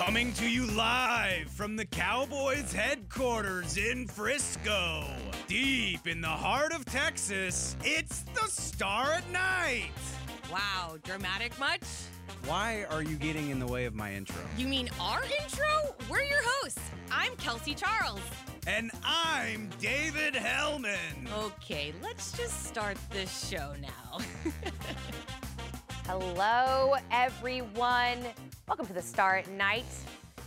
Coming 0.00 0.32
to 0.32 0.48
you 0.48 0.64
live 0.64 1.50
from 1.50 1.76
the 1.76 1.84
Cowboys 1.84 2.72
headquarters 2.72 3.76
in 3.76 4.08
Frisco. 4.08 5.04
Deep 5.46 6.06
in 6.06 6.22
the 6.22 6.26
heart 6.26 6.72
of 6.72 6.86
Texas, 6.86 7.76
it's 7.84 8.22
the 8.22 8.48
Star 8.48 9.12
at 9.12 9.30
Night. 9.30 9.90
Wow, 10.50 10.96
dramatic 11.02 11.56
much? 11.58 11.82
Why 12.46 12.86
are 12.88 13.02
you 13.02 13.16
getting 13.16 13.50
in 13.50 13.58
the 13.58 13.66
way 13.66 13.84
of 13.84 13.94
my 13.94 14.14
intro? 14.14 14.40
You 14.56 14.66
mean 14.68 14.88
our 14.98 15.22
intro? 15.22 15.94
We're 16.08 16.24
your 16.24 16.40
hosts. 16.44 16.80
I'm 17.12 17.36
Kelsey 17.36 17.74
Charles. 17.74 18.22
And 18.66 18.90
I'm 19.04 19.68
David 19.82 20.34
Helman. 20.34 21.28
Okay, 21.40 21.92
let's 22.02 22.32
just 22.32 22.64
start 22.64 22.96
this 23.10 23.50
show 23.50 23.74
now. 23.78 24.18
Hello, 26.06 26.94
everyone. 27.12 28.24
Welcome 28.70 28.86
to 28.86 28.92
the 28.92 29.02
Star 29.02 29.38
at 29.38 29.50
Night. 29.50 29.84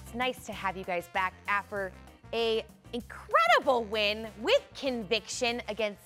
It's 0.05 0.15
nice 0.15 0.45
to 0.45 0.53
have 0.53 0.77
you 0.77 0.85
guys 0.85 1.09
back 1.11 1.33
after 1.49 1.91
a 2.31 2.63
incredible 2.93 3.83
win 3.83 4.29
with 4.39 4.61
conviction 4.79 5.61
against 5.67 5.99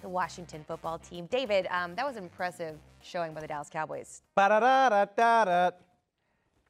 the 0.00 0.08
Washington 0.08 0.64
football 0.68 1.00
team. 1.00 1.26
David, 1.26 1.66
um, 1.72 1.96
that 1.96 2.06
was 2.06 2.16
impressive 2.16 2.76
showing 3.02 3.34
by 3.34 3.40
the 3.40 3.48
Dallas 3.48 3.68
Cowboys. 3.68 4.22
Ba-da-da-da-da-da. 4.36 5.70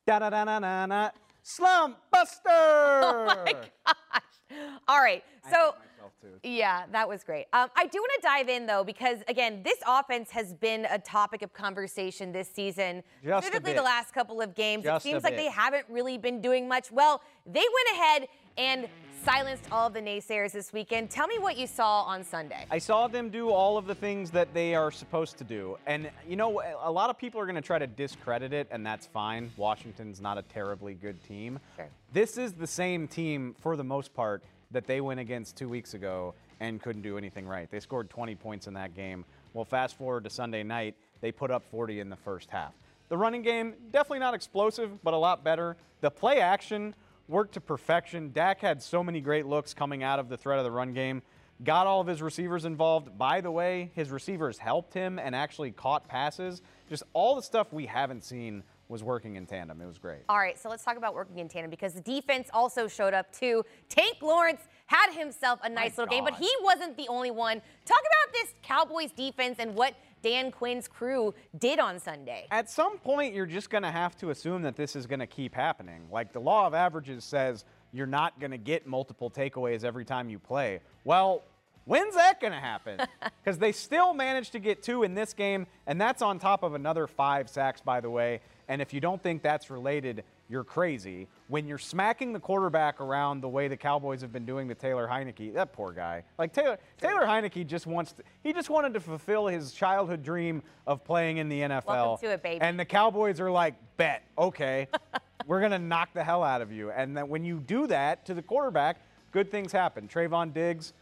Da-da-da-da-da-da. 0.06 1.10
Slump 1.42 1.98
Buster! 2.10 2.40
Oh 2.46 3.42
my 3.44 3.52
gosh. 3.52 4.58
All 4.88 5.00
right. 5.00 5.22
So, 5.50 5.74
myself 6.04 6.12
too. 6.42 6.48
yeah, 6.48 6.84
that 6.92 7.08
was 7.08 7.24
great. 7.24 7.46
Um, 7.52 7.68
I 7.76 7.86
do 7.86 7.98
want 7.98 8.12
to 8.16 8.20
dive 8.22 8.48
in 8.48 8.66
though, 8.66 8.84
because 8.84 9.18
again, 9.28 9.62
this 9.62 9.78
offense 9.86 10.30
has 10.30 10.54
been 10.54 10.86
a 10.90 10.98
topic 10.98 11.42
of 11.42 11.52
conversation 11.52 12.32
this 12.32 12.48
season, 12.48 13.02
Just 13.24 13.46
specifically 13.46 13.74
the 13.74 13.82
last 13.82 14.12
couple 14.12 14.40
of 14.40 14.54
games. 14.54 14.84
Just 14.84 15.04
it 15.04 15.10
seems 15.10 15.24
like 15.24 15.36
they 15.36 15.50
haven't 15.50 15.86
really 15.88 16.18
been 16.18 16.40
doing 16.40 16.68
much. 16.68 16.90
Well, 16.90 17.22
they 17.46 17.60
went 17.60 17.98
ahead 17.98 18.28
and 18.56 18.88
silenced 19.24 19.64
all 19.72 19.86
of 19.86 19.94
the 19.94 20.00
naysayers 20.00 20.52
this 20.52 20.72
weekend. 20.72 21.08
Tell 21.08 21.26
me 21.26 21.38
what 21.38 21.56
you 21.56 21.66
saw 21.66 22.02
on 22.02 22.22
Sunday. 22.22 22.66
I 22.70 22.76
saw 22.76 23.08
them 23.08 23.30
do 23.30 23.48
all 23.48 23.78
of 23.78 23.86
the 23.86 23.94
things 23.94 24.30
that 24.32 24.52
they 24.52 24.74
are 24.74 24.90
supposed 24.90 25.38
to 25.38 25.44
do. 25.44 25.78
And, 25.86 26.10
you 26.28 26.36
know, 26.36 26.62
a 26.82 26.92
lot 26.92 27.08
of 27.08 27.16
people 27.16 27.40
are 27.40 27.46
going 27.46 27.54
to 27.54 27.62
try 27.62 27.78
to 27.78 27.86
discredit 27.86 28.52
it, 28.52 28.68
and 28.70 28.84
that's 28.84 29.06
fine. 29.06 29.50
Washington's 29.56 30.20
not 30.20 30.36
a 30.36 30.42
terribly 30.42 30.92
good 30.92 31.24
team. 31.24 31.58
Sure. 31.74 31.88
This 32.12 32.36
is 32.36 32.52
the 32.52 32.66
same 32.66 33.08
team, 33.08 33.56
for 33.58 33.76
the 33.76 33.84
most 33.84 34.12
part, 34.14 34.44
that 34.74 34.86
they 34.86 35.00
went 35.00 35.20
against 35.20 35.56
two 35.56 35.68
weeks 35.68 35.94
ago 35.94 36.34
and 36.60 36.80
couldn't 36.80 37.02
do 37.02 37.18
anything 37.18 37.46
right. 37.46 37.70
They 37.70 37.80
scored 37.80 38.10
20 38.10 38.34
points 38.34 38.66
in 38.66 38.74
that 38.74 38.94
game. 38.94 39.24
Well, 39.54 39.64
fast 39.64 39.96
forward 39.96 40.24
to 40.24 40.30
Sunday 40.30 40.62
night, 40.62 40.94
they 41.20 41.32
put 41.32 41.50
up 41.50 41.62
40 41.70 42.00
in 42.00 42.10
the 42.10 42.16
first 42.16 42.50
half. 42.50 42.72
The 43.08 43.16
running 43.16 43.42
game, 43.42 43.74
definitely 43.90 44.20
not 44.20 44.34
explosive, 44.34 45.02
but 45.02 45.14
a 45.14 45.16
lot 45.16 45.44
better. 45.44 45.76
The 46.00 46.10
play 46.10 46.40
action 46.40 46.94
worked 47.28 47.54
to 47.54 47.60
perfection. 47.60 48.32
Dak 48.32 48.60
had 48.60 48.82
so 48.82 49.02
many 49.02 49.20
great 49.20 49.46
looks 49.46 49.74
coming 49.74 50.02
out 50.02 50.18
of 50.18 50.28
the 50.28 50.36
threat 50.36 50.58
of 50.58 50.64
the 50.64 50.70
run 50.70 50.92
game. 50.92 51.22
Got 51.62 51.86
all 51.86 52.00
of 52.00 52.06
his 52.06 52.20
receivers 52.20 52.64
involved. 52.64 53.16
By 53.16 53.40
the 53.40 53.50
way, 53.50 53.90
his 53.94 54.10
receivers 54.10 54.58
helped 54.58 54.92
him 54.92 55.18
and 55.18 55.34
actually 55.34 55.70
caught 55.70 56.08
passes. 56.08 56.62
Just 56.88 57.04
all 57.12 57.36
the 57.36 57.42
stuff 57.42 57.72
we 57.72 57.86
haven't 57.86 58.24
seen 58.24 58.64
was 58.94 59.02
working 59.02 59.34
in 59.34 59.44
tandem. 59.44 59.80
It 59.80 59.86
was 59.86 59.98
great. 59.98 60.20
All 60.28 60.38
right, 60.38 60.56
so 60.56 60.68
let's 60.68 60.84
talk 60.84 60.96
about 60.96 61.16
working 61.16 61.40
in 61.40 61.48
tandem 61.48 61.68
because 61.68 61.94
the 61.94 62.00
defense 62.00 62.48
also 62.52 62.86
showed 62.86 63.12
up 63.12 63.32
too. 63.32 63.64
Tank 63.88 64.18
Lawrence 64.22 64.60
had 64.86 65.12
himself 65.12 65.58
a 65.64 65.68
nice 65.68 65.98
little 65.98 66.08
game, 66.08 66.22
but 66.22 66.36
he 66.36 66.48
wasn't 66.62 66.96
the 66.96 67.08
only 67.08 67.32
one. 67.32 67.60
Talk 67.84 67.98
about 67.98 68.32
this 68.32 68.54
Cowboys 68.62 69.10
defense 69.10 69.56
and 69.58 69.74
what 69.74 69.94
Dan 70.22 70.52
Quinn's 70.52 70.86
crew 70.86 71.34
did 71.58 71.80
on 71.80 71.98
Sunday. 71.98 72.46
At 72.52 72.70
some 72.70 72.98
point, 72.98 73.34
you're 73.34 73.46
just 73.46 73.68
going 73.68 73.82
to 73.82 73.90
have 73.90 74.16
to 74.18 74.30
assume 74.30 74.62
that 74.62 74.76
this 74.76 74.94
is 74.94 75.08
going 75.08 75.18
to 75.18 75.26
keep 75.26 75.56
happening. 75.56 76.06
Like 76.08 76.32
the 76.32 76.40
law 76.40 76.68
of 76.68 76.72
averages 76.72 77.24
says 77.24 77.64
you're 77.92 78.06
not 78.06 78.38
going 78.38 78.52
to 78.52 78.58
get 78.58 78.86
multiple 78.86 79.28
takeaways 79.28 79.82
every 79.82 80.04
time 80.04 80.30
you 80.30 80.38
play. 80.38 80.78
Well, 81.02 81.42
when's 81.84 82.14
that 82.14 82.40
going 82.40 82.52
to 82.52 82.60
happen? 82.60 83.00
Because 83.42 83.58
they 83.58 83.72
still 83.72 84.14
managed 84.14 84.52
to 84.52 84.58
get 84.58 84.82
two 84.82 85.02
in 85.02 85.14
this 85.14 85.34
game, 85.34 85.66
and 85.86 86.00
that's 86.00 86.22
on 86.22 86.38
top 86.38 86.62
of 86.62 86.72
another 86.72 87.06
five 87.06 87.50
sacks, 87.50 87.82
by 87.82 88.00
the 88.00 88.08
way. 88.08 88.40
And 88.68 88.80
if 88.80 88.94
you 88.94 89.00
don't 89.00 89.22
think 89.22 89.42
that's 89.42 89.68
related, 89.68 90.24
you're 90.48 90.64
crazy. 90.64 91.28
When 91.48 91.66
you're 91.66 91.78
smacking 91.78 92.32
the 92.32 92.40
quarterback 92.40 93.02
around 93.02 93.42
the 93.42 93.48
way 93.48 93.68
the 93.68 93.76
Cowboys 93.76 94.22
have 94.22 94.32
been 94.32 94.46
doing 94.46 94.68
to 94.68 94.74
Taylor 94.74 95.06
Heinicke, 95.06 95.52
that 95.54 95.74
poor 95.74 95.92
guy. 95.92 96.24
Like 96.38 96.54
Taylor, 96.54 96.78
Taylor 96.98 97.26
Heinicke 97.26 97.66
just 97.66 97.86
wants 97.86 98.12
to, 98.12 98.22
he 98.42 98.54
just 98.54 98.70
wanted 98.70 98.94
to 98.94 99.00
fulfill 99.00 99.46
his 99.46 99.72
childhood 99.72 100.22
dream 100.22 100.62
of 100.86 101.04
playing 101.04 101.36
in 101.36 101.48
the 101.48 101.60
NFL. 101.60 101.86
Welcome 101.86 102.28
to 102.28 102.34
it, 102.34 102.42
baby. 102.42 102.60
And 102.62 102.80
the 102.80 102.84
Cowboys 102.84 103.40
are 103.40 103.50
like, 103.50 103.74
bet, 103.98 104.22
okay, 104.38 104.88
we're 105.46 105.60
gonna 105.60 105.78
knock 105.78 106.14
the 106.14 106.24
hell 106.24 106.42
out 106.42 106.62
of 106.62 106.72
you. 106.72 106.90
And 106.90 107.16
that 107.16 107.28
when 107.28 107.44
you 107.44 107.58
do 107.58 107.86
that 107.88 108.24
to 108.26 108.34
the 108.34 108.42
quarterback, 108.42 109.00
good 109.32 109.50
things 109.50 109.72
happen. 109.72 110.08
Trevon 110.08 110.54
Diggs, 110.54 110.94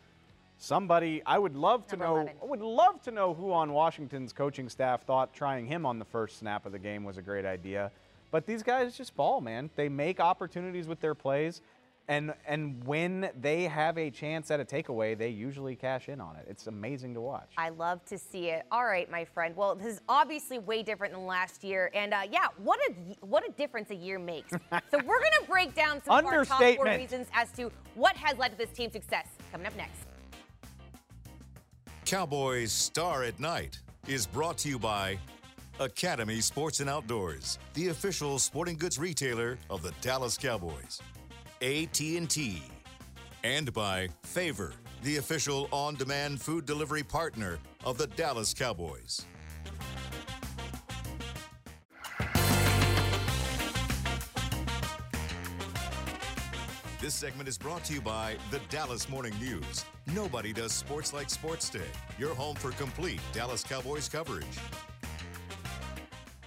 somebody 0.62 1.22
I 1.26 1.38
would 1.38 1.56
love 1.56 1.86
to 1.88 1.96
Number 1.96 2.06
know. 2.06 2.20
11. 2.20 2.32
I 2.42 2.46
would 2.46 2.60
love 2.60 3.02
to 3.02 3.10
know 3.10 3.34
who 3.34 3.52
on 3.52 3.72
Washington's 3.72 4.32
coaching 4.32 4.68
staff 4.68 5.02
thought 5.04 5.34
trying 5.34 5.66
him 5.66 5.84
on 5.84 5.98
the 5.98 6.04
first 6.04 6.38
snap 6.38 6.66
of 6.66 6.72
the 6.72 6.78
game 6.78 7.04
was 7.04 7.18
a 7.18 7.22
great 7.22 7.44
idea. 7.44 7.90
But 8.30 8.46
these 8.46 8.62
guys 8.62 8.96
just 8.96 9.14
ball, 9.14 9.40
man. 9.40 9.70
They 9.76 9.88
make 9.88 10.20
opportunities 10.20 10.86
with 10.86 11.00
their 11.00 11.14
plays. 11.14 11.60
And, 12.08 12.34
and 12.46 12.82
when 12.84 13.30
they 13.40 13.64
have 13.64 13.96
a 13.96 14.10
chance 14.10 14.50
at 14.50 14.58
a 14.58 14.64
takeaway, 14.64 15.16
they 15.16 15.28
usually 15.28 15.76
cash 15.76 16.08
in 16.08 16.20
on 16.20 16.36
it. 16.36 16.46
It's 16.48 16.66
amazing 16.66 17.14
to 17.14 17.20
watch. 17.20 17.52
I 17.56 17.68
love 17.68 18.04
to 18.06 18.18
see 18.18 18.48
it. 18.48 18.64
All 18.72 18.84
right, 18.84 19.08
my 19.10 19.24
friend. 19.24 19.54
Well, 19.56 19.76
this 19.76 19.86
is 19.86 20.00
obviously 20.08 20.58
way 20.58 20.82
different 20.82 21.14
than 21.14 21.26
last 21.26 21.62
year, 21.62 21.92
and 21.94 22.12
uh, 22.12 22.22
yeah, 22.30 22.48
what 22.58 22.80
a 22.88 22.92
what 23.24 23.48
a 23.48 23.52
difference 23.52 23.90
a 23.90 23.94
year 23.94 24.18
makes. 24.18 24.50
so 24.90 24.98
we're 24.98 25.20
gonna 25.20 25.46
break 25.48 25.76
down 25.76 26.02
some 26.02 26.18
of 26.18 26.26
our 26.26 26.44
top 26.44 26.60
four 26.74 26.86
reasons 26.86 27.28
as 27.34 27.52
to 27.52 27.70
what 27.94 28.16
has 28.16 28.36
led 28.36 28.50
to 28.50 28.58
this 28.58 28.70
team's 28.70 28.94
success. 28.94 29.28
Coming 29.52 29.68
up 29.68 29.76
next. 29.76 30.11
Cowboys 32.12 32.72
Star 32.72 33.24
at 33.24 33.40
Night 33.40 33.78
is 34.06 34.26
brought 34.26 34.58
to 34.58 34.68
you 34.68 34.78
by 34.78 35.18
Academy 35.80 36.42
Sports 36.42 36.80
and 36.80 36.90
Outdoors, 36.90 37.58
the 37.72 37.88
official 37.88 38.38
sporting 38.38 38.76
goods 38.76 38.98
retailer 38.98 39.56
of 39.70 39.82
the 39.82 39.94
Dallas 40.02 40.36
Cowboys. 40.36 41.00
AT&T 41.62 42.62
and 43.44 43.72
by 43.72 44.10
Favor, 44.24 44.74
the 45.02 45.16
official 45.16 45.70
on-demand 45.72 46.38
food 46.38 46.66
delivery 46.66 47.02
partner 47.02 47.58
of 47.82 47.96
the 47.96 48.08
Dallas 48.08 48.52
Cowboys. 48.52 49.24
This 57.02 57.14
segment 57.14 57.48
is 57.48 57.58
brought 57.58 57.82
to 57.86 57.94
you 57.94 58.00
by 58.00 58.36
the 58.52 58.60
Dallas 58.68 59.08
Morning 59.08 59.34
News. 59.40 59.84
Nobody 60.14 60.52
does 60.52 60.70
sports 60.70 61.12
like 61.12 61.30
Sports 61.30 61.68
Day. 61.68 61.80
Your 62.16 62.32
home 62.32 62.54
for 62.54 62.70
complete 62.70 63.18
Dallas 63.32 63.64
Cowboys 63.64 64.08
coverage. 64.08 64.46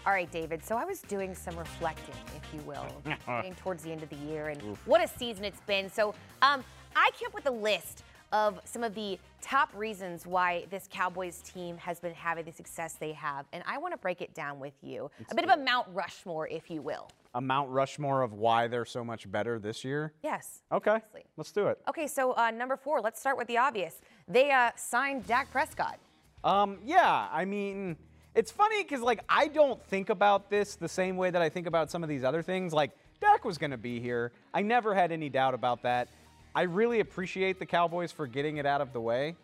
All 0.06 0.14
right, 0.14 0.32
David. 0.32 0.64
So 0.64 0.78
I 0.78 0.86
was 0.86 1.02
doing 1.02 1.36
some 1.36 1.58
reflecting, 1.58 2.16
if 2.38 2.54
you 2.54 2.62
will, 2.62 2.88
getting 3.28 3.54
towards 3.56 3.84
the 3.84 3.92
end 3.92 4.02
of 4.02 4.08
the 4.08 4.16
year, 4.16 4.48
and 4.48 4.62
what 4.86 5.04
a 5.04 5.10
season 5.10 5.44
it's 5.44 5.60
been. 5.68 5.92
So 5.92 6.16
um, 6.42 6.64
I 6.96 7.10
came 7.20 7.28
up 7.28 7.34
with 7.34 7.48
a 7.48 7.52
list 7.52 8.05
of 8.36 8.60
some 8.66 8.84
of 8.84 8.94
the 8.94 9.18
top 9.40 9.70
reasons 9.74 10.28
why 10.28 10.66
this 10.70 10.90
Cowboys 10.92 11.38
team 11.40 11.78
has 11.78 12.02
been 12.02 12.14
having 12.14 12.44
the 12.44 12.52
success 12.52 12.96
they 13.00 13.14
have, 13.14 13.46
and 13.54 13.64
I 13.66 13.78
want 13.78 13.94
to 13.94 13.98
break 13.98 14.22
it 14.22 14.34
down 14.34 14.60
with 14.60 14.74
you. 14.82 15.10
a 15.32 15.36
bit 15.36 15.46
of 15.46 15.58
a 15.58 15.64
Mount 15.64 15.88
Rushmore, 15.94 16.46
if 16.50 16.70
you 16.70 16.82
will. 16.82 17.10
A 17.36 17.40
Mount 17.40 17.70
Rushmore 17.70 18.24
of 18.24 18.34
why 18.34 18.68
they're 18.68 18.84
so 18.84 19.06
much 19.06 19.32
better 19.32 19.58
this 19.58 19.86
year. 19.86 20.12
Yes. 20.22 20.64
Okay, 20.70 21.00
let's 21.38 21.54
do 21.54 21.68
it. 21.68 21.80
Okay, 21.88 22.08
so 22.08 22.34
uh, 22.34 22.52
number 22.52 22.76
four. 22.76 23.00
Let's 23.00 23.22
start 23.22 23.38
with 23.38 23.48
the 23.48 23.58
obvious. 23.58 24.02
They 24.28 24.52
uh, 24.52 24.72
signed 24.76 25.26
Dak 25.28 25.50
Prescott. 25.50 25.98
Um, 26.44 26.80
yeah, 26.84 27.30
I 27.32 27.46
mean, 27.46 27.96
it's 28.36 28.52
funny 28.52 28.84
because 28.84 29.00
like 29.00 29.22
I 29.30 29.48
don't 29.48 29.82
think 29.86 30.10
about 30.10 30.50
this 30.50 30.76
the 30.76 30.90
same 30.90 31.16
way 31.16 31.30
that 31.30 31.42
I 31.42 31.48
think 31.48 31.68
about 31.68 31.90
some 31.90 32.04
of 32.04 32.10
these 32.10 32.26
other 32.26 32.42
things. 32.42 32.74
Like 32.74 32.92
Dak 33.22 33.46
was 33.46 33.58
going 33.58 33.72
to 33.72 33.78
be 33.78 34.02
here. 34.02 34.34
I 34.54 34.62
never 34.62 34.94
had 34.94 35.14
any 35.14 35.30
doubt 35.30 35.54
about 35.54 35.84
that. 35.84 36.10
I 36.56 36.62
really 36.62 37.02
appreciate 37.02 37.60
the 37.60 37.66
Cowboys 37.66 38.14
for 38.14 38.28
getting 38.28 38.58
it 38.58 38.66
out 38.66 38.80
of 38.80 38.94
the 38.94 39.02
way, 39.02 39.36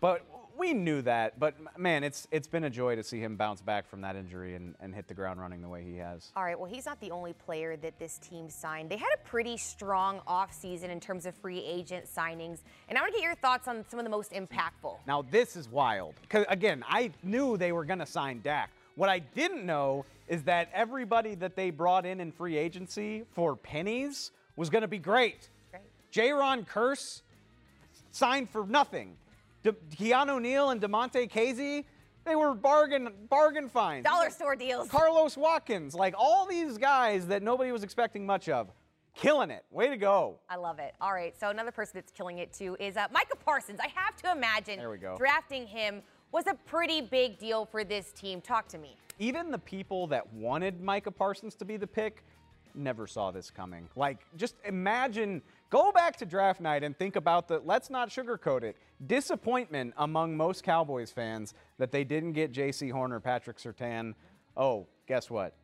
but 0.00 0.22
we 0.58 0.74
knew 0.74 1.00
that. 1.02 1.38
But 1.38 1.54
man, 1.78 2.02
it's 2.02 2.26
it's 2.32 2.48
been 2.48 2.64
a 2.64 2.70
joy 2.70 2.96
to 2.96 3.04
see 3.04 3.20
him 3.20 3.36
bounce 3.36 3.62
back 3.62 3.88
from 3.88 4.00
that 4.00 4.16
injury 4.16 4.56
and, 4.56 4.74
and 4.80 4.92
hit 4.92 5.06
the 5.06 5.14
ground 5.14 5.40
running 5.40 5.62
the 5.62 5.68
way 5.68 5.84
he 5.84 5.96
has. 5.98 6.32
All 6.34 6.42
right, 6.42 6.58
well, 6.58 6.68
he's 6.68 6.84
not 6.84 7.00
the 7.00 7.12
only 7.12 7.34
player 7.34 7.76
that 7.76 8.00
this 8.00 8.18
team 8.18 8.50
signed. 8.50 8.90
They 8.90 8.96
had 8.96 9.10
a 9.14 9.28
pretty 9.28 9.56
strong 9.56 10.20
offseason 10.26 10.88
in 10.88 10.98
terms 10.98 11.24
of 11.24 11.36
free 11.36 11.62
agent 11.64 12.06
signings. 12.06 12.60
And 12.88 12.98
I 12.98 13.00
want 13.00 13.12
to 13.12 13.20
get 13.20 13.24
your 13.24 13.36
thoughts 13.36 13.68
on 13.68 13.84
some 13.88 14.00
of 14.00 14.04
the 14.04 14.10
most 14.10 14.32
impactful. 14.32 14.96
Now 15.06 15.22
this 15.22 15.54
is 15.54 15.68
wild. 15.68 16.14
Because 16.22 16.46
again, 16.48 16.84
I 16.88 17.12
knew 17.22 17.56
they 17.56 17.70
were 17.70 17.84
going 17.84 18.00
to 18.00 18.06
sign 18.06 18.40
Dak. 18.42 18.70
What 18.96 19.08
I 19.08 19.20
didn't 19.20 19.64
know 19.64 20.04
is 20.26 20.42
that 20.44 20.68
everybody 20.72 21.36
that 21.36 21.54
they 21.54 21.70
brought 21.70 22.04
in 22.04 22.18
in 22.18 22.32
free 22.32 22.56
agency 22.56 23.24
for 23.34 23.54
pennies 23.54 24.32
was 24.56 24.68
going 24.68 24.82
to 24.82 24.88
be 24.88 24.98
great. 24.98 25.50
Jayron 26.20 26.66
Kearse 26.66 27.20
signed 28.10 28.48
for 28.48 28.66
nothing. 28.66 29.16
De- 29.62 29.72
Keanu 29.72 30.40
Neal 30.40 30.70
and 30.70 30.80
Damontae 30.80 31.30
Kazee, 31.30 31.84
they 32.24 32.34
were 32.34 32.54
bargain 32.54 33.10
bargain 33.28 33.68
finds. 33.68 34.08
Dollar 34.08 34.30
store 34.30 34.56
deals. 34.56 34.88
Carlos 34.88 35.36
Watkins, 35.36 35.94
like 35.94 36.14
all 36.16 36.46
these 36.46 36.78
guys 36.78 37.26
that 37.26 37.42
nobody 37.42 37.70
was 37.70 37.82
expecting 37.84 38.24
much 38.24 38.48
of. 38.48 38.68
killing 39.14 39.50
it. 39.50 39.64
Way 39.70 39.88
to 39.88 39.96
go. 39.96 40.38
I 40.48 40.56
love 40.56 40.78
it. 40.78 40.94
All 41.00 41.12
right, 41.12 41.38
so 41.38 41.48
another 41.50 41.70
person 41.72 41.92
that's 41.94 42.12
killing 42.12 42.38
it 42.38 42.52
too 42.52 42.76
is 42.80 42.96
uh, 42.96 43.06
Micah 43.12 43.36
Parsons. 43.36 43.78
I 43.80 43.88
have 43.94 44.16
to 44.22 44.32
imagine 44.32 44.78
There 44.78 44.90
we 44.90 44.98
go. 44.98 45.16
drafting 45.18 45.66
him 45.66 46.02
was 46.32 46.46
a 46.46 46.54
pretty 46.66 47.00
big 47.02 47.38
deal 47.38 47.64
for 47.66 47.84
this 47.84 48.12
team. 48.12 48.40
Talk 48.40 48.68
to 48.68 48.78
me. 48.78 48.96
Even 49.18 49.50
the 49.50 49.58
people 49.58 50.06
that 50.08 50.30
wanted 50.34 50.80
Micah 50.82 51.10
Parsons 51.10 51.54
to 51.56 51.64
be 51.64 51.76
the 51.78 51.86
pick 51.86 52.22
never 52.74 53.06
saw 53.06 53.30
this 53.30 53.50
coming. 53.50 53.88
Like, 53.96 54.18
just 54.36 54.56
imagine, 54.66 55.40
go 55.70 55.92
back 55.92 56.16
to 56.18 56.26
draft 56.26 56.60
night 56.60 56.82
and 56.84 56.96
think 56.96 57.16
about 57.16 57.48
the, 57.48 57.60
let's 57.64 57.90
not 57.90 58.08
sugarcoat 58.10 58.62
it, 58.62 58.76
disappointment 59.06 59.94
among 59.96 60.36
most 60.36 60.62
Cowboys 60.62 61.10
fans 61.10 61.54
that 61.78 61.90
they 61.92 62.04
didn't 62.04 62.32
get 62.32 62.52
J.C. 62.52 62.88
Horner, 62.88 63.20
Patrick 63.20 63.58
Surtain. 63.58 64.14
Oh, 64.56 64.86
guess 65.06 65.28
what? 65.30 65.54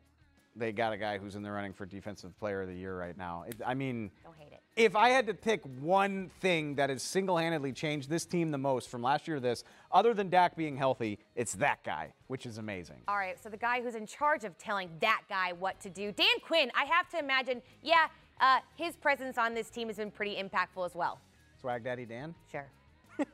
They 0.55 0.71
got 0.71 0.93
a 0.93 0.97
guy 0.97 1.17
who's 1.17 1.35
in 1.35 1.41
the 1.41 1.51
running 1.51 1.73
for 1.73 1.85
Defensive 1.85 2.37
Player 2.37 2.61
of 2.61 2.67
the 2.67 2.75
Year 2.75 2.95
right 2.95 3.17
now. 3.17 3.43
It, 3.47 3.55
I 3.65 3.73
mean, 3.73 4.11
Don't 4.23 4.37
hate 4.37 4.51
it. 4.51 4.59
if 4.75 4.95
I 4.95 5.09
had 5.09 5.25
to 5.25 5.33
pick 5.33 5.63
one 5.81 6.29
thing 6.41 6.75
that 6.75 6.91
has 6.91 7.01
single 7.01 7.37
handedly 7.37 7.73
changed 7.73 8.07
this 8.07 8.23
team 8.27 8.51
the 8.51 8.59
most 8.59 8.89
from 8.91 9.01
last 9.01 9.27
year 9.27 9.37
to 9.37 9.41
this, 9.41 9.63
other 9.91 10.13
than 10.13 10.29
Dak 10.29 10.55
being 10.55 10.77
healthy, 10.77 11.17
it's 11.35 11.53
that 11.55 11.83
guy, 11.83 12.13
which 12.27 12.45
is 12.45 12.59
amazing. 12.59 12.97
All 13.07 13.17
right, 13.17 13.41
so 13.41 13.49
the 13.49 13.57
guy 13.57 13.81
who's 13.81 13.95
in 13.95 14.05
charge 14.05 14.43
of 14.43 14.55
telling 14.59 14.91
that 15.01 15.21
guy 15.27 15.53
what 15.53 15.79
to 15.79 15.89
do, 15.89 16.11
Dan 16.11 16.27
Quinn, 16.45 16.71
I 16.79 16.85
have 16.85 17.09
to 17.09 17.17
imagine, 17.17 17.63
yeah, 17.81 18.05
uh, 18.43 18.59
his 18.75 18.95
presence 18.95 19.37
on 19.37 19.53
this 19.55 19.69
team 19.69 19.87
has 19.87 19.97
been 19.97 20.11
pretty 20.11 20.35
impactful 20.35 20.85
as 20.85 20.93
well. 20.93 21.19
Swag 21.59 21.83
Daddy 21.83 22.05
Dan? 22.05 22.35
Sure. 22.51 22.69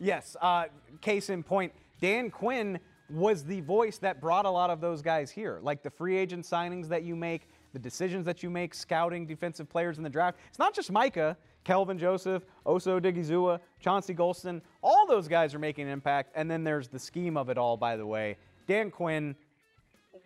Yes. 0.00 0.34
Uh, 0.40 0.64
case 1.02 1.28
in 1.28 1.42
point, 1.42 1.72
Dan 2.00 2.30
Quinn 2.30 2.80
was 3.10 3.44
the 3.44 3.60
voice 3.60 3.98
that 3.98 4.20
brought 4.20 4.46
a 4.46 4.50
lot 4.50 4.70
of 4.70 4.80
those 4.80 5.02
guys 5.02 5.30
here. 5.30 5.60
Like 5.62 5.82
the 5.82 5.90
free 5.90 6.16
agent 6.16 6.44
signings 6.44 6.88
that 6.88 7.02
you 7.02 7.14
make, 7.14 7.48
the 7.74 7.78
decisions 7.78 8.24
that 8.24 8.42
you 8.42 8.48
make, 8.48 8.72
scouting 8.72 9.26
defensive 9.26 9.68
players 9.68 9.98
in 9.98 10.02
the 10.04 10.10
draft. 10.10 10.38
It's 10.48 10.58
not 10.58 10.74
just 10.74 10.90
Micah. 10.90 11.36
Kelvin 11.62 11.98
Joseph, 11.98 12.46
Osa 12.64 12.88
Odighizuwa, 12.88 13.60
Chauncey 13.80 14.14
Golston, 14.14 14.62
all 14.82 15.06
those 15.06 15.28
guys 15.28 15.54
are 15.54 15.58
making 15.58 15.86
an 15.86 15.92
impact. 15.92 16.32
And 16.34 16.50
then 16.50 16.64
there's 16.64 16.88
the 16.88 16.98
scheme 16.98 17.36
of 17.36 17.50
it 17.50 17.58
all, 17.58 17.76
by 17.76 17.98
the 17.98 18.06
way. 18.06 18.38
Dan 18.66 18.90
Quinn, 18.90 19.36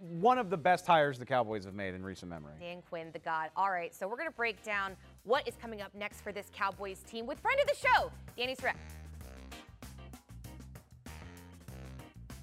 one 0.05 0.39
of 0.39 0.51
the 0.51 0.57
best 0.57 0.87
hires 0.87 1.19
the 1.19 1.27
Cowboys 1.27 1.65
have 1.65 1.75
made 1.75 1.95
in 1.95 2.03
recent 2.03 2.31
memory. 2.31 2.53
Dan 2.61 2.83
Quinn, 2.89 3.11
the 3.13 3.19
God. 3.19 3.51
All 3.57 3.71
right, 3.71 3.95
so 3.95 4.07
we're 4.07 4.17
going 4.17 4.29
to 4.29 4.35
break 4.37 4.63
down 4.63 4.97
what 5.25 5.47
is 5.49 5.55
coming 5.61 5.81
up 5.81 5.95
next 5.95 6.21
for 6.21 6.33
this 6.33 6.51
Cowboys 6.53 7.01
team 7.01 7.27
with 7.27 7.41
friend 7.41 7.59
of 7.61 7.67
the 7.67 7.75
show, 7.75 8.11
Danny 8.37 8.55
Sureck. 8.55 8.75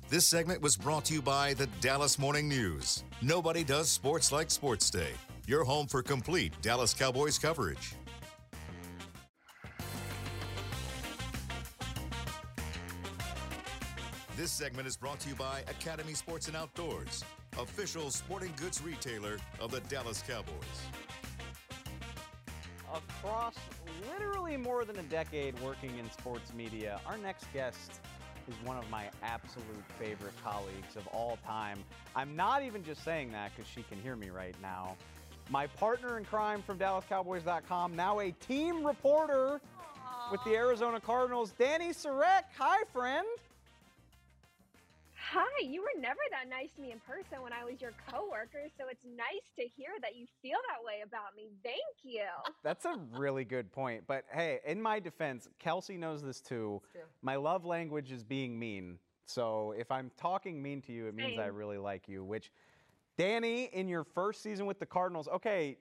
This 0.09 0.27
segment 0.27 0.61
was 0.61 0.75
brought 0.75 1.05
to 1.05 1.13
you 1.13 1.21
by 1.21 1.53
the 1.53 1.67
Dallas 1.79 2.19
Morning 2.19 2.49
News. 2.49 3.05
Nobody 3.21 3.63
does 3.63 3.89
sports 3.89 4.31
like 4.31 4.51
Sports 4.51 4.89
Day. 4.89 5.11
Your 5.47 5.63
home 5.63 5.87
for 5.87 6.03
complete 6.03 6.53
Dallas 6.61 6.93
Cowboys 6.93 7.39
coverage. 7.39 7.93
This 14.35 14.51
segment 14.51 14.87
is 14.87 14.97
brought 14.97 15.19
to 15.19 15.29
you 15.29 15.35
by 15.35 15.61
Academy 15.67 16.13
Sports 16.13 16.47
and 16.47 16.57
Outdoors, 16.57 17.23
official 17.59 18.09
sporting 18.09 18.53
goods 18.57 18.81
retailer 18.81 19.38
of 19.59 19.71
the 19.71 19.80
Dallas 19.81 20.24
Cowboys. 20.27 20.53
Across 22.94 23.56
literally 24.09 24.57
more 24.57 24.83
than 24.83 24.98
a 24.98 25.03
decade 25.03 25.59
working 25.62 25.98
in 25.98 26.09
sports 26.12 26.53
media, 26.53 27.00
our 27.06 27.18
next 27.18 27.51
guest 27.53 28.00
is 28.48 28.56
one 28.65 28.77
of 28.77 28.89
my 28.89 29.09
absolute 29.24 29.83
favorite 30.00 30.33
colleagues 30.44 30.95
of 30.95 31.07
all 31.07 31.38
time. 31.45 31.80
I'm 32.15 32.36
not 32.36 32.63
even 32.63 32.83
just 32.83 33.03
saying 33.03 33.31
that 33.31 33.51
because 33.56 33.69
she 33.71 33.83
can 33.83 34.01
hear 34.01 34.15
me 34.15 34.30
right 34.30 34.56
now. 34.62 34.95
My 35.50 35.68
partner 35.68 36.18
in 36.18 36.25
crime 36.25 36.62
from 36.62 36.77
DallasCowboys.com, 36.77 37.95
now 37.95 38.19
a 38.19 38.31
team 38.31 38.86
reporter 38.86 39.62
with 40.31 40.42
the 40.45 40.56
Arizona 40.56 41.00
Cardinals, 41.00 41.54
Danny 41.57 41.89
Sureck. 41.89 42.44
Hi, 42.57 42.83
friend. 42.94 43.27
Hi, 45.33 45.63
you 45.63 45.81
were 45.81 46.01
never 46.01 46.19
that 46.31 46.50
nice 46.50 46.74
to 46.74 46.81
me 46.81 46.92
in 46.92 47.00
person 47.00 47.42
when 47.42 47.54
I 47.54 47.63
was 47.63 47.80
your 47.80 47.94
coworker, 48.12 48.68
so 48.78 48.89
it's 48.92 49.06
nice 49.06 49.48
to 49.56 49.62
hear 49.62 49.92
that 50.01 50.18
you 50.18 50.25
feel 50.42 50.57
that 50.68 50.86
way 50.86 51.04
about 51.06 51.38
me. 51.38 51.54
Thank 51.63 51.80
you. 52.04 52.25
That's 52.63 52.83
a 52.83 53.00
really 53.18 53.45
good 53.45 53.72
point. 53.72 54.04
But 54.07 54.25
hey, 54.30 54.60
in 54.66 54.81
my 54.81 55.00
defense, 55.00 55.48
Kelsey 55.57 55.95
knows 55.95 56.22
this 56.22 56.42
too. 56.42 56.81
My 57.22 57.38
love 57.38 57.63
language 57.63 58.12
is 58.12 58.25
being 58.25 58.60
mean. 58.60 59.00
So 59.25 59.74
if 59.78 59.89
I'm 59.89 60.12
talking 60.18 60.62
mean 60.62 60.81
to 60.81 60.92
you, 60.92 61.07
it 61.07 61.16
means 61.16 61.39
I 61.39 61.45
really 61.45 61.78
like 61.78 62.10
you. 62.10 62.25
Which, 62.25 62.51
Danny, 63.18 63.69
in 63.72 63.88
your 63.88 64.04
first 64.04 64.44
season 64.44 64.66
with 64.66 64.80
the 64.80 64.86
Cardinals, 64.86 65.30
okay, 65.30 65.78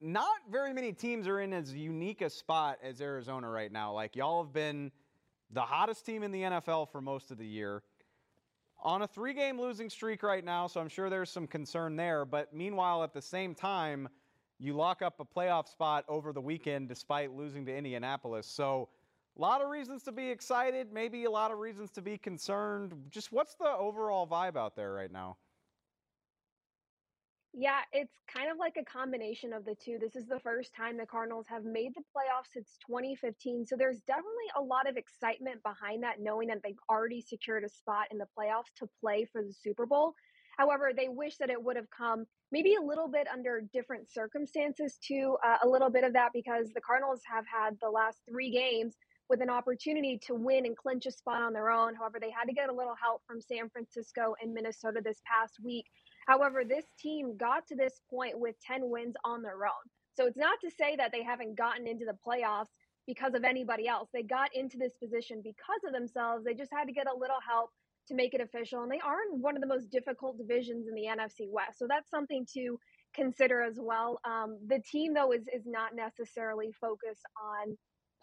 not 0.00 0.38
very 0.50 0.72
many 0.72 0.92
teams 0.92 1.28
are 1.28 1.40
in 1.40 1.52
as 1.52 1.72
unique 1.72 2.20
a 2.20 2.28
spot 2.28 2.78
as 2.82 3.00
Arizona 3.00 3.48
right 3.48 3.70
now. 3.70 3.92
Like, 3.92 4.16
y'all 4.16 4.42
have 4.42 4.52
been 4.52 4.90
the 5.52 5.62
hottest 5.62 6.04
team 6.04 6.24
in 6.24 6.32
the 6.32 6.42
NFL 6.42 6.90
for 6.90 7.00
most 7.00 7.30
of 7.30 7.38
the 7.38 7.46
year. 7.46 7.84
On 8.82 9.02
a 9.02 9.06
three 9.06 9.34
game 9.34 9.60
losing 9.60 9.90
streak 9.90 10.22
right 10.22 10.44
now, 10.44 10.66
so 10.66 10.80
I'm 10.80 10.88
sure 10.88 11.10
there's 11.10 11.30
some 11.30 11.46
concern 11.46 11.96
there. 11.96 12.24
But 12.24 12.54
meanwhile, 12.54 13.02
at 13.02 13.12
the 13.12 13.20
same 13.20 13.54
time, 13.54 14.08
you 14.58 14.74
lock 14.74 15.02
up 15.02 15.20
a 15.20 15.24
playoff 15.24 15.68
spot 15.68 16.04
over 16.08 16.32
the 16.32 16.40
weekend 16.40 16.88
despite 16.88 17.34
losing 17.34 17.66
to 17.66 17.76
Indianapolis. 17.76 18.46
So, 18.46 18.88
a 19.38 19.40
lot 19.40 19.62
of 19.62 19.68
reasons 19.68 20.02
to 20.04 20.12
be 20.12 20.28
excited, 20.28 20.92
maybe 20.92 21.24
a 21.24 21.30
lot 21.30 21.50
of 21.50 21.58
reasons 21.58 21.90
to 21.92 22.02
be 22.02 22.18
concerned. 22.18 22.94
Just 23.10 23.32
what's 23.32 23.54
the 23.54 23.68
overall 23.68 24.26
vibe 24.26 24.56
out 24.56 24.76
there 24.76 24.92
right 24.92 25.10
now? 25.10 25.36
Yeah, 27.52 27.80
it's 27.92 28.14
kind 28.32 28.48
of 28.50 28.58
like 28.58 28.76
a 28.78 28.84
combination 28.84 29.52
of 29.52 29.64
the 29.64 29.74
two. 29.74 29.98
This 30.00 30.14
is 30.14 30.28
the 30.28 30.38
first 30.38 30.72
time 30.74 30.96
the 30.96 31.06
Cardinals 31.06 31.46
have 31.48 31.64
made 31.64 31.92
the 31.96 32.02
playoffs 32.16 32.52
since 32.52 32.78
2015. 32.86 33.66
So 33.66 33.76
there's 33.76 34.00
definitely 34.06 34.50
a 34.56 34.62
lot 34.62 34.88
of 34.88 34.96
excitement 34.96 35.62
behind 35.64 36.04
that, 36.04 36.20
knowing 36.20 36.48
that 36.48 36.58
they've 36.62 36.78
already 36.88 37.20
secured 37.20 37.64
a 37.64 37.68
spot 37.68 38.06
in 38.12 38.18
the 38.18 38.28
playoffs 38.38 38.72
to 38.76 38.88
play 39.00 39.24
for 39.24 39.42
the 39.42 39.52
Super 39.52 39.84
Bowl. 39.84 40.14
However, 40.58 40.92
they 40.96 41.08
wish 41.08 41.38
that 41.38 41.50
it 41.50 41.62
would 41.62 41.76
have 41.76 41.90
come 41.90 42.26
maybe 42.52 42.74
a 42.76 42.82
little 42.82 43.08
bit 43.08 43.26
under 43.26 43.62
different 43.72 44.12
circumstances, 44.12 44.98
too. 45.04 45.36
Uh, 45.44 45.58
a 45.64 45.68
little 45.68 45.90
bit 45.90 46.04
of 46.04 46.12
that 46.12 46.30
because 46.32 46.70
the 46.74 46.80
Cardinals 46.80 47.22
have 47.26 47.46
had 47.46 47.76
the 47.82 47.90
last 47.90 48.20
three 48.30 48.50
games 48.52 48.96
with 49.28 49.40
an 49.40 49.50
opportunity 49.50 50.18
to 50.26 50.34
win 50.34 50.66
and 50.66 50.76
clinch 50.76 51.06
a 51.06 51.10
spot 51.10 51.40
on 51.40 51.52
their 51.52 51.70
own. 51.70 51.94
However, 51.94 52.18
they 52.20 52.30
had 52.30 52.46
to 52.46 52.52
get 52.52 52.68
a 52.68 52.74
little 52.74 52.96
help 53.00 53.22
from 53.26 53.40
San 53.40 53.70
Francisco 53.70 54.34
and 54.40 54.52
Minnesota 54.52 55.00
this 55.02 55.20
past 55.24 55.58
week. 55.64 55.86
However, 56.26 56.62
this 56.64 56.84
team 56.98 57.36
got 57.36 57.66
to 57.68 57.76
this 57.76 58.00
point 58.10 58.38
with 58.38 58.56
10 58.66 58.90
wins 58.90 59.14
on 59.24 59.42
their 59.42 59.64
own. 59.64 59.84
So 60.14 60.26
it's 60.26 60.36
not 60.36 60.58
to 60.62 60.70
say 60.70 60.96
that 60.96 61.12
they 61.12 61.22
haven't 61.22 61.56
gotten 61.56 61.86
into 61.86 62.04
the 62.04 62.16
playoffs 62.26 62.68
because 63.06 63.34
of 63.34 63.44
anybody 63.44 63.88
else. 63.88 64.08
They 64.12 64.22
got 64.22 64.54
into 64.54 64.76
this 64.78 64.92
position 65.02 65.40
because 65.42 65.80
of 65.86 65.92
themselves. 65.92 66.44
They 66.44 66.54
just 66.54 66.72
had 66.72 66.86
to 66.86 66.92
get 66.92 67.06
a 67.06 67.18
little 67.18 67.40
help 67.48 67.70
to 68.08 68.14
make 68.14 68.34
it 68.34 68.40
official. 68.40 68.82
And 68.82 68.90
they 68.90 69.00
are 69.00 69.18
in 69.32 69.40
one 69.40 69.56
of 69.56 69.62
the 69.62 69.68
most 69.68 69.90
difficult 69.90 70.38
divisions 70.38 70.86
in 70.88 70.94
the 70.94 71.04
NFC 71.04 71.48
West. 71.50 71.78
So 71.78 71.86
that's 71.88 72.10
something 72.10 72.46
to 72.54 72.78
consider 73.14 73.62
as 73.62 73.78
well. 73.78 74.20
Um, 74.24 74.58
the 74.66 74.80
team, 74.80 75.14
though, 75.14 75.32
is, 75.32 75.42
is 75.54 75.64
not 75.66 75.94
necessarily 75.94 76.72
focused 76.80 77.24
on 77.40 77.76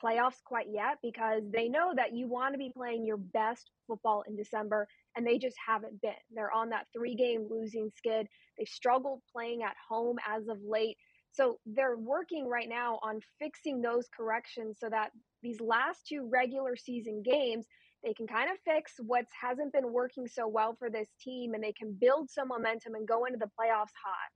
playoffs 0.04 0.44
quite 0.46 0.68
yet 0.72 0.98
because 1.02 1.44
they 1.52 1.68
know 1.68 1.94
that 1.96 2.16
you 2.16 2.28
want 2.28 2.54
to 2.54 2.58
be 2.58 2.72
playing 2.76 3.06
your 3.06 3.18
best 3.18 3.72
football 3.88 4.24
in 4.28 4.36
December, 4.36 4.88
and 5.16 5.26
they 5.26 5.38
just 5.38 5.56
haven't 5.66 6.02
been. 6.02 6.12
They're 6.34 6.52
on 6.52 6.70
that 6.70 6.88
three 6.96 7.16
game 7.16 7.48
losing 7.50 7.90
skid. 7.96 8.28
They've 8.58 8.68
struggled 8.68 9.22
playing 9.32 9.64
at 9.64 9.76
home 9.90 10.18
as 10.28 10.48
of 10.48 10.58
late. 10.68 10.98
So 11.32 11.60
they're 11.66 11.98
working 11.98 12.48
right 12.48 12.70
now 12.70 13.00
on 13.04 13.20
fixing 13.40 13.82
those 13.82 14.08
corrections 14.16 14.78
so 14.80 14.90
that 14.90 15.12
these 15.44 15.62
last 15.62 16.08
two 16.08 16.28
regular 16.32 16.76
season 16.76 17.22
games, 17.24 17.66
they 18.04 18.14
can 18.14 18.28
kind 18.28 18.50
of 18.50 18.58
fix 18.66 18.94
what 19.00 19.26
hasn't 19.40 19.74
been 19.74 19.92
working 19.92 20.28
so 20.28 20.48
well 20.48 20.76
for 20.80 20.90
this 20.90 21.10
team 21.22 21.54
and 21.54 21.64
they 21.64 21.74
can 21.74 21.96
build 22.00 22.30
some 22.30 22.48
momentum 22.48 22.96
and 22.96 23.08
go 23.08 23.26
into 23.26 23.38
the 23.38 23.46
playoffs 23.46 23.94
hot. 24.04 24.32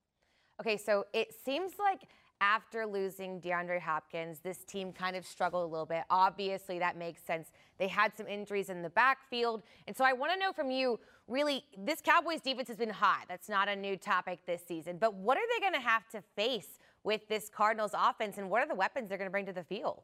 Okay, 0.61 0.77
so 0.77 1.05
it 1.11 1.29
seems 1.43 1.73
like 1.79 2.01
after 2.41 2.85
losing 2.85 3.39
DeAndre 3.39 3.79
Hopkins, 3.79 4.39
this 4.39 4.65
team 4.65 4.91
kind 4.91 5.15
of 5.15 5.25
struggled 5.25 5.63
a 5.63 5.67
little 5.67 5.85
bit. 5.85 6.03
Obviously, 6.09 6.79
that 6.79 6.97
makes 6.97 7.21
sense. 7.23 7.51
They 7.77 7.87
had 7.87 8.17
some 8.17 8.27
injuries 8.27 8.69
in 8.69 8.81
the 8.81 8.89
backfield. 8.89 9.61
And 9.87 9.95
so 9.95 10.03
I 10.03 10.11
want 10.11 10.33
to 10.33 10.39
know 10.39 10.51
from 10.51 10.71
you 10.71 10.99
really, 11.27 11.63
this 11.77 12.01
Cowboys 12.01 12.41
defense 12.41 12.67
has 12.67 12.77
been 12.77 12.89
hot. 12.89 13.25
That's 13.29 13.47
not 13.47 13.69
a 13.69 13.75
new 13.75 13.95
topic 13.95 14.39
this 14.45 14.61
season. 14.67 14.97
But 14.97 15.13
what 15.13 15.37
are 15.37 15.47
they 15.55 15.61
going 15.61 15.79
to 15.79 15.87
have 15.87 16.09
to 16.09 16.21
face 16.35 16.79
with 17.03 17.27
this 17.29 17.49
Cardinals 17.49 17.91
offense, 17.97 18.37
and 18.37 18.49
what 18.49 18.61
are 18.61 18.67
the 18.67 18.75
weapons 18.75 19.09
they're 19.09 19.17
going 19.17 19.29
to 19.29 19.31
bring 19.31 19.45
to 19.45 19.53
the 19.53 19.63
field? 19.63 20.03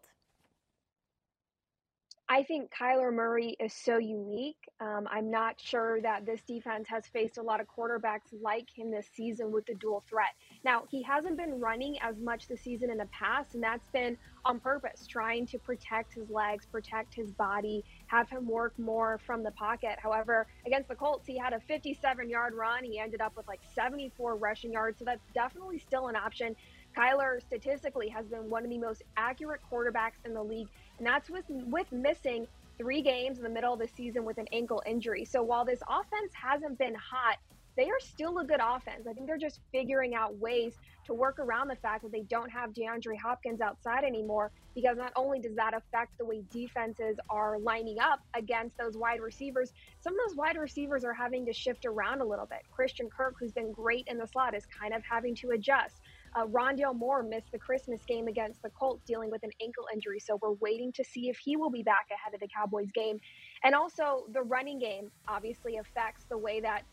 I 2.30 2.44
think 2.44 2.72
Kyler 2.78 3.14
Murray 3.14 3.56
is 3.58 3.74
so 3.74 3.98
unique. 3.98 4.58
Um, 4.82 5.08
I'm 5.10 5.32
not 5.32 5.62
sure 5.62 6.02
that 6.02 6.26
this 6.26 6.42
defense 6.42 6.86
has 6.90 7.08
faced 7.08 7.38
a 7.38 7.42
lot 7.42 7.62
of 7.62 7.68
quarterbacks 7.68 8.34
like 8.42 8.68
him 8.70 8.92
this 8.92 9.08
season 9.14 9.50
with 9.50 9.66
the 9.66 9.76
dual 9.76 10.04
threat. 10.10 10.34
Now, 10.66 10.84
he 10.90 11.02
hasn't 11.04 11.38
been 11.38 11.62
running 11.62 11.98
as 12.02 12.20
much 12.20 12.50
this 12.50 12.60
season 12.60 12.92
in 12.92 12.98
the 12.98 13.08
past, 13.08 13.54
and 13.54 13.64
that's 13.64 13.88
been 13.92 14.18
on 14.44 14.60
purpose, 14.60 15.08
trying 15.08 15.46
to 15.48 15.58
protect 15.58 16.14
his 16.16 16.30
legs, 16.30 16.66
protect 16.66 17.14
his 17.14 17.32
body, 17.32 17.86
have 18.08 18.30
him 18.30 18.46
work 18.46 18.78
more 18.78 19.20
from 19.26 19.42
the 19.42 19.52
pocket. 19.52 19.98
However, 19.98 20.48
against 20.66 20.90
the 20.90 20.96
Colts, 20.96 21.26
he 21.26 21.38
had 21.38 21.54
a 21.54 21.62
57 21.62 22.30
yard 22.30 22.54
run. 22.54 22.84
He 22.84 23.00
ended 23.00 23.22
up 23.22 23.38
with 23.38 23.48
like 23.48 23.62
74 23.74 24.36
rushing 24.36 24.74
yards. 24.74 25.00
So 25.00 25.06
that's 25.06 25.24
definitely 25.34 25.80
still 25.80 26.08
an 26.08 26.18
option. 26.18 26.58
Kyler 26.98 27.40
statistically 27.42 28.10
has 28.10 28.26
been 28.26 28.50
one 28.50 28.64
of 28.64 28.72
the 28.72 28.78
most 28.80 29.04
accurate 29.18 29.62
quarterbacks 29.72 30.26
in 30.26 30.34
the 30.34 30.42
league, 30.42 30.68
and 30.98 31.06
that's 31.06 31.30
with 31.30 31.46
with 31.48 31.92
missing 31.92 32.48
three 32.80 33.04
games 33.04 33.38
in 33.38 33.44
the 33.44 33.50
middle 33.50 33.74
of 33.74 33.80
the 33.80 33.88
season 33.88 34.26
with 34.26 34.40
an 34.40 34.48
ankle 34.52 34.82
injury. 34.86 35.24
So 35.24 35.44
while 35.44 35.64
this 35.64 35.82
offense 35.88 36.34
hasn't 36.34 36.80
been 36.80 36.96
hot, 36.96 37.38
they 37.76 37.86
are 37.86 38.00
still 38.00 38.40
a 38.40 38.44
good 38.44 38.60
offense. 38.62 39.06
I 39.08 39.14
think 39.14 39.28
they're 39.28 39.38
just 39.38 39.60
figuring 39.72 40.16
out 40.16 40.36
ways 40.38 40.74
to 41.06 41.14
work 41.14 41.38
around 41.40 41.68
the 41.68 41.76
fact 41.76 42.02
that 42.02 42.12
they 42.12 42.24
don't 42.24 42.50
have 42.50 42.74
DeAndre 42.74 43.18
Hopkins 43.20 43.62
outside 43.62 44.04
anymore 44.04 44.52
because 44.74 44.98
not 44.98 45.12
only 45.16 45.40
does 45.40 45.56
that 45.56 45.76
affect 45.76 46.18
the 46.18 46.26
way 46.26 46.44
defenses 46.52 47.18
are 47.30 47.60
lining 47.60 48.00
up 48.00 48.20
against 48.34 48.78
those 48.78 48.98
wide 48.98 49.22
receivers, 49.22 49.72
some 50.02 50.14
of 50.14 50.20
those 50.28 50.36
wide 50.36 50.58
receivers 50.58 51.04
are 51.04 51.14
having 51.14 51.46
to 51.46 51.54
shift 51.54 51.86
around 51.86 52.22
a 52.22 52.26
little 52.26 52.48
bit. 52.48 52.60
Christian 52.72 53.10
Kirk, 53.10 53.36
who's 53.40 53.52
been 53.52 53.72
great 53.72 54.08
in 54.08 54.18
the 54.18 54.28
slot, 54.28 54.56
is 54.56 54.66
kind 54.66 54.94
of 54.94 55.04
having 55.04 55.36
to 55.36 55.52
adjust. 55.52 56.02
Uh, 56.38 56.46
Rondale 56.46 56.96
Moore 56.96 57.24
missed 57.24 57.52
the 57.52 57.58
Christmas 57.58 58.02
game 58.08 58.28
against 58.28 58.62
the 58.62 58.70
Colts 58.70 59.04
dealing 59.08 59.32
with 59.32 59.42
an 59.42 59.50
ankle 59.60 59.86
injury, 59.92 60.20
so 60.20 60.38
we're 60.40 60.54
waiting 60.62 60.92
to 60.94 61.04
see 61.04 61.30
if 61.30 61.38
he 61.44 61.58
will 61.58 61.72
be 61.72 61.82
back 61.82 62.06
ahead 62.12 62.34
of 62.36 62.40
the 62.40 62.48
Cowboys 62.56 62.92
game. 62.92 63.18
And 63.64 63.74
also, 63.74 64.26
the 64.34 64.44
running 64.44 64.78
game 64.78 65.10
obviously 65.28 65.78
affects 65.78 66.26
the 66.30 66.38
way 66.38 66.60
that 66.60 66.84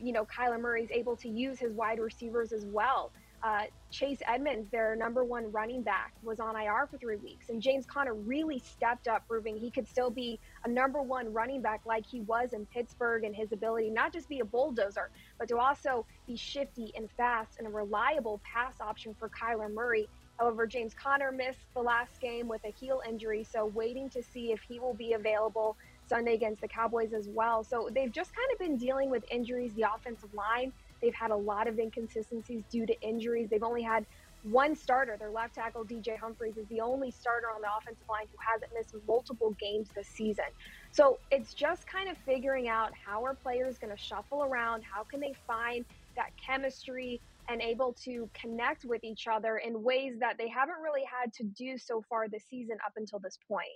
you 0.00 0.12
know, 0.12 0.24
Kyler 0.24 0.60
Murray's 0.60 0.90
able 0.90 1.16
to 1.16 1.28
use 1.28 1.58
his 1.58 1.74
wide 1.74 1.98
receivers 1.98 2.52
as 2.52 2.64
well. 2.66 3.12
Uh, 3.42 3.62
Chase 3.90 4.20
Edmonds, 4.26 4.70
their 4.70 4.94
number 4.94 5.24
one 5.24 5.50
running 5.50 5.82
back, 5.82 6.12
was 6.22 6.38
on 6.38 6.54
IR 6.54 6.86
for 6.88 6.96
three 6.98 7.16
weeks. 7.16 7.48
And 7.48 7.60
James 7.60 7.84
Conner 7.84 8.14
really 8.14 8.60
stepped 8.60 9.08
up, 9.08 9.26
proving 9.26 9.56
he 9.56 9.70
could 9.70 9.88
still 9.88 10.10
be 10.10 10.38
a 10.64 10.68
number 10.68 11.02
one 11.02 11.32
running 11.32 11.60
back 11.60 11.80
like 11.84 12.06
he 12.06 12.20
was 12.20 12.52
in 12.52 12.66
Pittsburgh 12.66 13.24
and 13.24 13.34
his 13.34 13.52
ability 13.52 13.90
not 13.90 14.12
just 14.12 14.28
be 14.28 14.40
a 14.40 14.44
bulldozer, 14.44 15.10
but 15.38 15.48
to 15.48 15.58
also 15.58 16.06
be 16.26 16.36
shifty 16.36 16.92
and 16.96 17.10
fast 17.16 17.58
and 17.58 17.66
a 17.66 17.70
reliable 17.70 18.40
pass 18.44 18.80
option 18.80 19.14
for 19.18 19.28
Kyler 19.28 19.72
Murray. 19.72 20.08
However, 20.38 20.66
James 20.66 20.94
Conner 20.94 21.30
missed 21.30 21.72
the 21.74 21.82
last 21.82 22.20
game 22.20 22.48
with 22.48 22.64
a 22.64 22.70
heel 22.70 23.02
injury, 23.08 23.44
so 23.44 23.66
waiting 23.66 24.08
to 24.10 24.22
see 24.22 24.52
if 24.52 24.60
he 24.62 24.80
will 24.80 24.94
be 24.94 25.12
available 25.12 25.76
Sunday 26.06 26.34
against 26.34 26.60
the 26.60 26.68
Cowboys 26.68 27.12
as 27.12 27.28
well. 27.28 27.62
So 27.64 27.88
they've 27.92 28.10
just 28.10 28.34
kind 28.34 28.48
of 28.52 28.58
been 28.58 28.76
dealing 28.76 29.10
with 29.10 29.24
injuries, 29.30 29.72
the 29.74 29.84
offensive 29.94 30.34
line. 30.34 30.72
They've 31.02 31.14
had 31.14 31.30
a 31.30 31.36
lot 31.36 31.68
of 31.68 31.78
inconsistencies 31.78 32.62
due 32.70 32.86
to 32.86 32.94
injuries. 33.02 33.48
They've 33.50 33.62
only 33.62 33.82
had 33.82 34.06
one 34.42 34.74
starter, 34.74 35.16
their 35.18 35.30
left 35.30 35.54
tackle, 35.54 35.84
DJ 35.84 36.18
Humphries, 36.18 36.56
is 36.56 36.66
the 36.68 36.80
only 36.80 37.10
starter 37.10 37.46
on 37.54 37.60
the 37.60 37.68
offensive 37.78 38.06
line 38.08 38.26
who 38.30 38.36
hasn't 38.52 38.70
missed 38.76 38.94
multiple 39.06 39.56
games 39.60 39.90
this 39.94 40.08
season. 40.08 40.44
So 40.90 41.18
it's 41.30 41.54
just 41.54 41.86
kind 41.86 42.08
of 42.08 42.16
figuring 42.26 42.68
out 42.68 42.90
how 43.06 43.24
are 43.24 43.34
players 43.34 43.78
going 43.78 43.94
to 43.94 44.02
shuffle 44.02 44.42
around? 44.42 44.82
How 44.82 45.04
can 45.04 45.20
they 45.20 45.34
find 45.46 45.84
that 46.16 46.30
chemistry 46.44 47.20
and 47.48 47.60
able 47.60 47.94
to 48.04 48.28
connect 48.40 48.84
with 48.84 49.02
each 49.04 49.26
other 49.26 49.58
in 49.58 49.82
ways 49.82 50.14
that 50.20 50.38
they 50.38 50.48
haven't 50.48 50.80
really 50.82 51.02
had 51.04 51.32
to 51.34 51.44
do 51.44 51.78
so 51.78 52.02
far 52.08 52.28
this 52.28 52.44
season 52.48 52.76
up 52.84 52.92
until 52.96 53.18
this 53.18 53.38
point? 53.48 53.66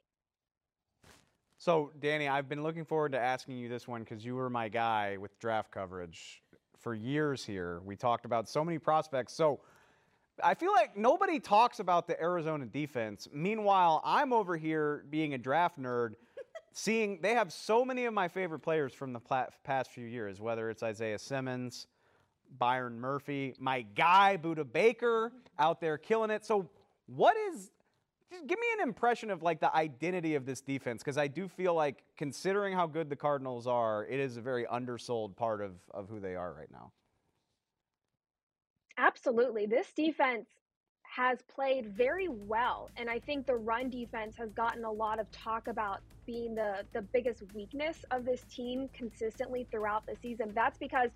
So, 1.58 1.90
Danny, 2.00 2.28
I've 2.28 2.48
been 2.48 2.62
looking 2.62 2.84
forward 2.84 3.12
to 3.12 3.18
asking 3.18 3.56
you 3.56 3.68
this 3.68 3.88
one 3.88 4.02
because 4.02 4.24
you 4.24 4.34
were 4.34 4.50
my 4.50 4.68
guy 4.68 5.16
with 5.16 5.38
draft 5.38 5.70
coverage 5.70 6.42
for 6.86 6.94
years 6.94 7.44
here. 7.44 7.80
We 7.84 7.96
talked 7.96 8.26
about 8.26 8.48
so 8.48 8.64
many 8.64 8.78
prospects. 8.78 9.32
So, 9.32 9.58
I 10.40 10.54
feel 10.54 10.70
like 10.72 10.96
nobody 10.96 11.40
talks 11.40 11.80
about 11.80 12.06
the 12.06 12.20
Arizona 12.22 12.64
defense. 12.64 13.26
Meanwhile, 13.32 14.00
I'm 14.04 14.32
over 14.32 14.56
here 14.56 15.04
being 15.10 15.34
a 15.34 15.38
draft 15.38 15.80
nerd, 15.80 16.12
seeing 16.72 17.18
they 17.20 17.34
have 17.34 17.52
so 17.52 17.84
many 17.84 18.04
of 18.04 18.14
my 18.14 18.28
favorite 18.28 18.60
players 18.60 18.94
from 18.94 19.12
the 19.12 19.18
past 19.64 19.90
few 19.90 20.06
years, 20.06 20.40
whether 20.40 20.70
it's 20.70 20.84
Isaiah 20.84 21.18
Simmons, 21.18 21.88
Byron 22.56 23.00
Murphy, 23.00 23.56
my 23.58 23.82
guy, 23.96 24.38
Budda 24.40 24.72
Baker, 24.72 25.32
out 25.58 25.80
there 25.80 25.98
killing 25.98 26.30
it. 26.30 26.46
So, 26.46 26.70
what 27.06 27.36
is 27.50 27.72
just 28.30 28.46
give 28.46 28.58
me 28.58 28.66
an 28.78 28.88
impression 28.88 29.30
of 29.30 29.42
like 29.42 29.60
the 29.60 29.74
identity 29.74 30.34
of 30.34 30.46
this 30.46 30.60
defense 30.60 31.02
because 31.02 31.18
I 31.18 31.28
do 31.28 31.48
feel 31.48 31.74
like 31.74 32.02
considering 32.16 32.74
how 32.74 32.86
good 32.86 33.08
the 33.08 33.16
Cardinals 33.16 33.66
are, 33.66 34.04
it 34.06 34.18
is 34.18 34.36
a 34.36 34.40
very 34.40 34.66
undersold 34.66 35.36
part 35.36 35.60
of 35.60 35.72
of 35.92 36.08
who 36.08 36.20
they 36.20 36.34
are 36.34 36.52
right 36.52 36.70
now. 36.70 36.92
Absolutely. 38.98 39.66
This 39.66 39.92
defense 39.92 40.46
has 41.02 41.38
played 41.42 41.86
very 41.86 42.28
well 42.28 42.90
and 42.96 43.08
I 43.08 43.20
think 43.20 43.46
the 43.46 43.54
run 43.54 43.90
defense 43.90 44.36
has 44.36 44.50
gotten 44.52 44.84
a 44.84 44.90
lot 44.90 45.20
of 45.20 45.30
talk 45.30 45.68
about 45.68 46.00
being 46.26 46.54
the 46.54 46.84
the 46.92 47.02
biggest 47.02 47.42
weakness 47.54 48.04
of 48.10 48.24
this 48.24 48.42
team 48.50 48.88
consistently 48.92 49.66
throughout 49.70 50.04
the 50.06 50.16
season. 50.20 50.50
That's 50.54 50.78
because 50.78 51.10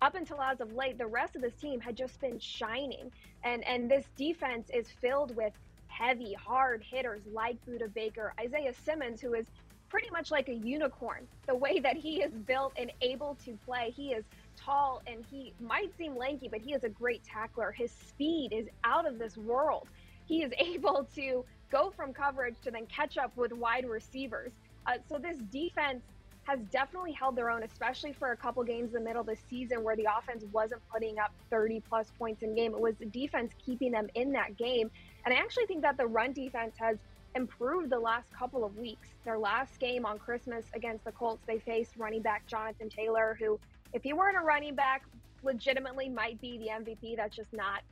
up 0.00 0.14
until 0.14 0.40
as 0.40 0.60
of 0.60 0.72
late, 0.74 0.98
the 0.98 1.06
rest 1.06 1.36
of 1.36 1.42
this 1.42 1.54
team 1.54 1.80
had 1.80 1.96
just 1.96 2.20
been 2.20 2.38
shining. 2.38 3.10
And 3.42 3.66
and 3.66 3.90
this 3.90 4.06
defense 4.16 4.68
is 4.72 4.86
filled 5.00 5.34
with 5.36 5.52
heavy, 5.92 6.32
hard 6.34 6.82
hitters 6.82 7.20
like 7.32 7.56
Budda 7.66 7.92
Baker, 7.92 8.32
Isaiah 8.40 8.72
Simmons, 8.84 9.20
who 9.20 9.34
is 9.34 9.46
pretty 9.88 10.08
much 10.10 10.30
like 10.30 10.48
a 10.48 10.54
unicorn. 10.54 11.26
The 11.46 11.54
way 11.54 11.78
that 11.80 11.96
he 11.96 12.22
is 12.22 12.32
built 12.32 12.72
and 12.76 12.90
able 13.02 13.36
to 13.44 13.58
play, 13.66 13.92
he 13.94 14.12
is 14.12 14.24
tall 14.56 15.02
and 15.06 15.24
he 15.30 15.52
might 15.60 15.96
seem 15.98 16.16
lanky, 16.16 16.48
but 16.48 16.60
he 16.60 16.72
is 16.72 16.82
a 16.84 16.88
great 16.88 17.22
tackler. 17.24 17.72
His 17.72 17.90
speed 17.90 18.52
is 18.52 18.66
out 18.84 19.06
of 19.06 19.18
this 19.18 19.36
world. 19.36 19.86
He 20.26 20.42
is 20.42 20.52
able 20.58 21.06
to 21.14 21.44
go 21.70 21.92
from 21.94 22.12
coverage 22.12 22.54
to 22.64 22.70
then 22.70 22.86
catch 22.86 23.18
up 23.18 23.36
with 23.36 23.52
wide 23.52 23.88
receivers. 23.88 24.52
Uh, 24.86 24.94
so 25.08 25.18
this 25.18 25.36
defense 25.50 26.02
has 26.44 26.58
definitely 26.72 27.12
held 27.12 27.36
their 27.36 27.50
own, 27.50 27.62
especially 27.62 28.12
for 28.12 28.32
a 28.32 28.36
couple 28.36 28.64
games 28.64 28.94
in 28.94 29.04
the 29.04 29.08
middle 29.08 29.20
of 29.20 29.26
the 29.26 29.36
season 29.48 29.84
where 29.84 29.94
the 29.94 30.06
offense 30.18 30.44
wasn't 30.52 30.80
putting 30.92 31.18
up 31.18 31.32
30 31.50 31.80
plus 31.88 32.10
points 32.18 32.42
in 32.42 32.54
game. 32.54 32.72
It 32.72 32.80
was 32.80 32.94
the 32.96 33.06
defense 33.06 33.52
keeping 33.64 33.92
them 33.92 34.08
in 34.14 34.32
that 34.32 34.56
game. 34.56 34.90
And 35.24 35.34
I 35.34 35.38
actually 35.38 35.66
think 35.66 35.82
that 35.82 35.96
the 35.96 36.06
run 36.06 36.32
defense 36.32 36.74
has 36.78 36.98
improved 37.34 37.90
the 37.90 37.98
last 37.98 38.32
couple 38.32 38.64
of 38.64 38.76
weeks. 38.76 39.08
Their 39.24 39.38
last 39.38 39.78
game 39.78 40.04
on 40.04 40.18
Christmas 40.18 40.66
against 40.74 41.04
the 41.04 41.12
Colts, 41.12 41.42
they 41.46 41.58
faced 41.58 41.96
running 41.96 42.22
back 42.22 42.46
Jonathan 42.46 42.88
Taylor, 42.88 43.36
who, 43.38 43.58
if 43.92 44.02
he 44.02 44.12
weren't 44.12 44.36
a 44.36 44.44
running 44.44 44.74
back, 44.74 45.02
legitimately 45.42 46.08
might 46.08 46.40
be 46.40 46.58
the 46.58 46.66
MVP. 46.66 47.16
That's 47.16 47.36
just 47.36 47.52
not 47.52 47.82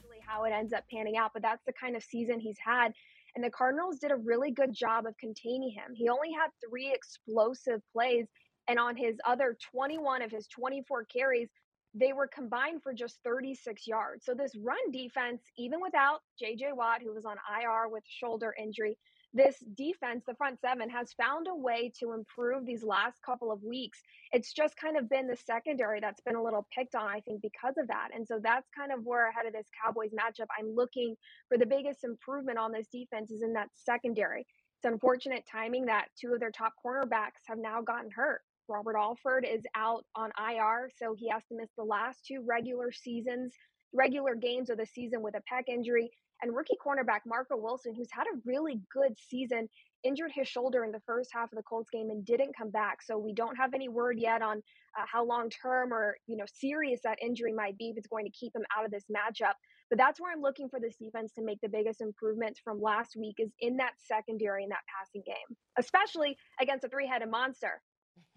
usually 0.00 0.18
how 0.26 0.44
it 0.44 0.50
ends 0.50 0.72
up 0.72 0.84
panning 0.92 1.16
out. 1.16 1.30
But 1.32 1.42
that's 1.42 1.64
the 1.66 1.72
kind 1.72 1.96
of 1.96 2.02
season 2.02 2.40
he's 2.40 2.58
had. 2.64 2.92
And 3.34 3.44
the 3.44 3.50
Cardinals 3.50 3.98
did 3.98 4.12
a 4.12 4.16
really 4.16 4.52
good 4.52 4.72
job 4.72 5.06
of 5.06 5.16
containing 5.18 5.70
him. 5.70 5.94
He 5.94 6.08
only 6.08 6.30
had 6.30 6.50
three 6.68 6.92
explosive 6.92 7.80
plays. 7.92 8.26
And 8.66 8.78
on 8.78 8.96
his 8.96 9.16
other 9.26 9.56
21 9.72 10.22
of 10.22 10.30
his 10.30 10.46
24 10.46 11.04
carries, 11.04 11.48
they 11.94 12.12
were 12.12 12.26
combined 12.26 12.82
for 12.82 12.92
just 12.92 13.18
36 13.24 13.86
yards. 13.86 14.24
So 14.24 14.34
this 14.34 14.56
run 14.56 14.90
defense, 14.92 15.42
even 15.56 15.80
without 15.80 16.20
JJ 16.42 16.74
Watt, 16.74 17.02
who 17.02 17.14
was 17.14 17.24
on 17.24 17.36
IR 17.60 17.88
with 17.88 18.02
shoulder 18.06 18.54
injury, 18.60 18.98
this 19.32 19.58
defense, 19.76 20.22
the 20.26 20.34
front 20.34 20.60
seven, 20.60 20.88
has 20.90 21.12
found 21.12 21.48
a 21.48 21.54
way 21.54 21.92
to 21.98 22.12
improve 22.12 22.64
these 22.64 22.84
last 22.84 23.20
couple 23.26 23.50
of 23.50 23.62
weeks. 23.64 24.00
It's 24.32 24.52
just 24.52 24.76
kind 24.76 24.96
of 24.96 25.08
been 25.08 25.26
the 25.26 25.36
secondary 25.36 25.98
that's 25.98 26.20
been 26.20 26.36
a 26.36 26.42
little 26.42 26.68
picked 26.72 26.94
on, 26.94 27.08
I 27.08 27.20
think, 27.20 27.42
because 27.42 27.74
of 27.76 27.88
that. 27.88 28.10
And 28.14 28.26
so 28.26 28.38
that's 28.40 28.68
kind 28.76 28.92
of 28.92 29.04
where 29.04 29.28
ahead 29.28 29.46
of 29.46 29.52
this 29.52 29.66
Cowboys 29.84 30.12
matchup, 30.12 30.46
I'm 30.56 30.74
looking 30.74 31.16
for 31.48 31.58
the 31.58 31.66
biggest 31.66 32.04
improvement 32.04 32.58
on 32.58 32.70
this 32.70 32.86
defense 32.92 33.32
is 33.32 33.42
in 33.42 33.52
that 33.54 33.70
secondary. 33.74 34.46
It's 34.78 34.92
unfortunate 34.92 35.44
timing 35.50 35.86
that 35.86 36.06
two 36.20 36.32
of 36.32 36.38
their 36.38 36.52
top 36.52 36.74
cornerbacks 36.84 37.42
have 37.46 37.58
now 37.58 37.82
gotten 37.82 38.10
hurt. 38.12 38.40
Robert 38.68 38.96
Alford 38.96 39.46
is 39.50 39.62
out 39.74 40.04
on 40.14 40.30
IR, 40.38 40.90
so 40.96 41.14
he 41.16 41.28
has 41.30 41.42
to 41.48 41.56
miss 41.56 41.70
the 41.76 41.84
last 41.84 42.24
two 42.26 42.44
regular 42.46 42.92
seasons, 42.92 43.54
regular 43.92 44.34
games 44.34 44.70
of 44.70 44.78
the 44.78 44.86
season 44.86 45.22
with 45.22 45.34
a 45.34 45.42
pec 45.52 45.64
injury. 45.68 46.10
And 46.42 46.54
rookie 46.54 46.76
cornerback 46.84 47.20
Marco 47.26 47.56
Wilson, 47.56 47.94
who's 47.94 48.10
had 48.10 48.26
a 48.26 48.40
really 48.44 48.80
good 48.92 49.16
season, 49.28 49.68
injured 50.02 50.32
his 50.34 50.46
shoulder 50.48 50.84
in 50.84 50.92
the 50.92 51.00
first 51.06 51.30
half 51.32 51.52
of 51.52 51.56
the 51.56 51.62
Colts 51.62 51.90
game 51.90 52.10
and 52.10 52.24
didn't 52.24 52.56
come 52.56 52.70
back. 52.70 53.02
So 53.02 53.16
we 53.16 53.32
don't 53.32 53.56
have 53.56 53.72
any 53.72 53.88
word 53.88 54.18
yet 54.18 54.42
on 54.42 54.58
uh, 54.98 55.04
how 55.10 55.24
long 55.24 55.50
term 55.50 55.92
or 55.92 56.16
you 56.26 56.36
know 56.36 56.44
serious 56.52 57.00
that 57.04 57.22
injury 57.22 57.52
might 57.52 57.78
be 57.78 57.88
if 57.90 57.96
it's 57.96 58.08
going 58.08 58.26
to 58.26 58.30
keep 58.30 58.54
him 58.54 58.64
out 58.76 58.84
of 58.84 58.90
this 58.90 59.04
matchup. 59.10 59.54
But 59.90 59.98
that's 59.98 60.20
where 60.20 60.32
I'm 60.32 60.42
looking 60.42 60.68
for 60.68 60.80
this 60.80 60.96
defense 60.96 61.32
to 61.34 61.44
make 61.44 61.60
the 61.62 61.68
biggest 61.68 62.00
improvements 62.00 62.60
from 62.62 62.80
last 62.80 63.16
week 63.16 63.36
is 63.38 63.50
in 63.60 63.76
that 63.78 63.92
secondary 63.98 64.64
in 64.64 64.70
that 64.70 64.84
passing 64.88 65.22
game, 65.26 65.56
especially 65.78 66.36
against 66.60 66.84
a 66.84 66.88
three-headed 66.88 67.30
monster. 67.30 67.80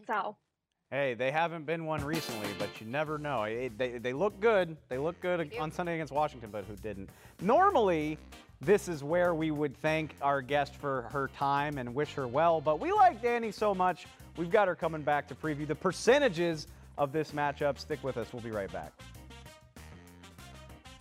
So. 0.05 0.37
Hey, 0.89 1.15
they 1.15 1.31
haven't 1.31 1.65
been 1.65 1.85
one 1.85 2.01
recently, 2.03 2.47
but 2.57 2.69
you 2.79 2.87
never 2.87 3.17
know. 3.17 3.43
It, 3.43 3.77
they, 3.77 3.97
they 3.97 4.13
look 4.13 4.39
good. 4.39 4.77
They 4.87 4.97
look 4.97 5.19
good 5.19 5.51
on 5.59 5.69
Sunday 5.69 5.95
against 5.95 6.13
Washington, 6.13 6.49
but 6.49 6.63
who 6.63 6.77
didn't? 6.77 7.09
Normally, 7.41 8.17
this 8.61 8.87
is 8.87 9.03
where 9.03 9.35
we 9.35 9.51
would 9.51 9.75
thank 9.77 10.15
our 10.21 10.41
guest 10.41 10.75
for 10.75 11.03
her 11.11 11.29
time 11.35 11.77
and 11.77 11.93
wish 11.93 12.13
her 12.13 12.25
well, 12.25 12.61
but 12.61 12.79
we 12.79 12.93
like 12.93 13.21
Danny 13.21 13.51
so 13.51 13.75
much, 13.75 14.07
we've 14.37 14.49
got 14.49 14.69
her 14.69 14.75
coming 14.75 15.01
back 15.01 15.27
to 15.27 15.35
preview 15.35 15.67
the 15.67 15.75
percentages 15.75 16.67
of 16.97 17.11
this 17.11 17.31
matchup. 17.31 17.77
Stick 17.77 18.01
with 18.01 18.15
us. 18.15 18.31
We'll 18.31 18.41
be 18.41 18.51
right 18.51 18.71
back. 18.71 18.93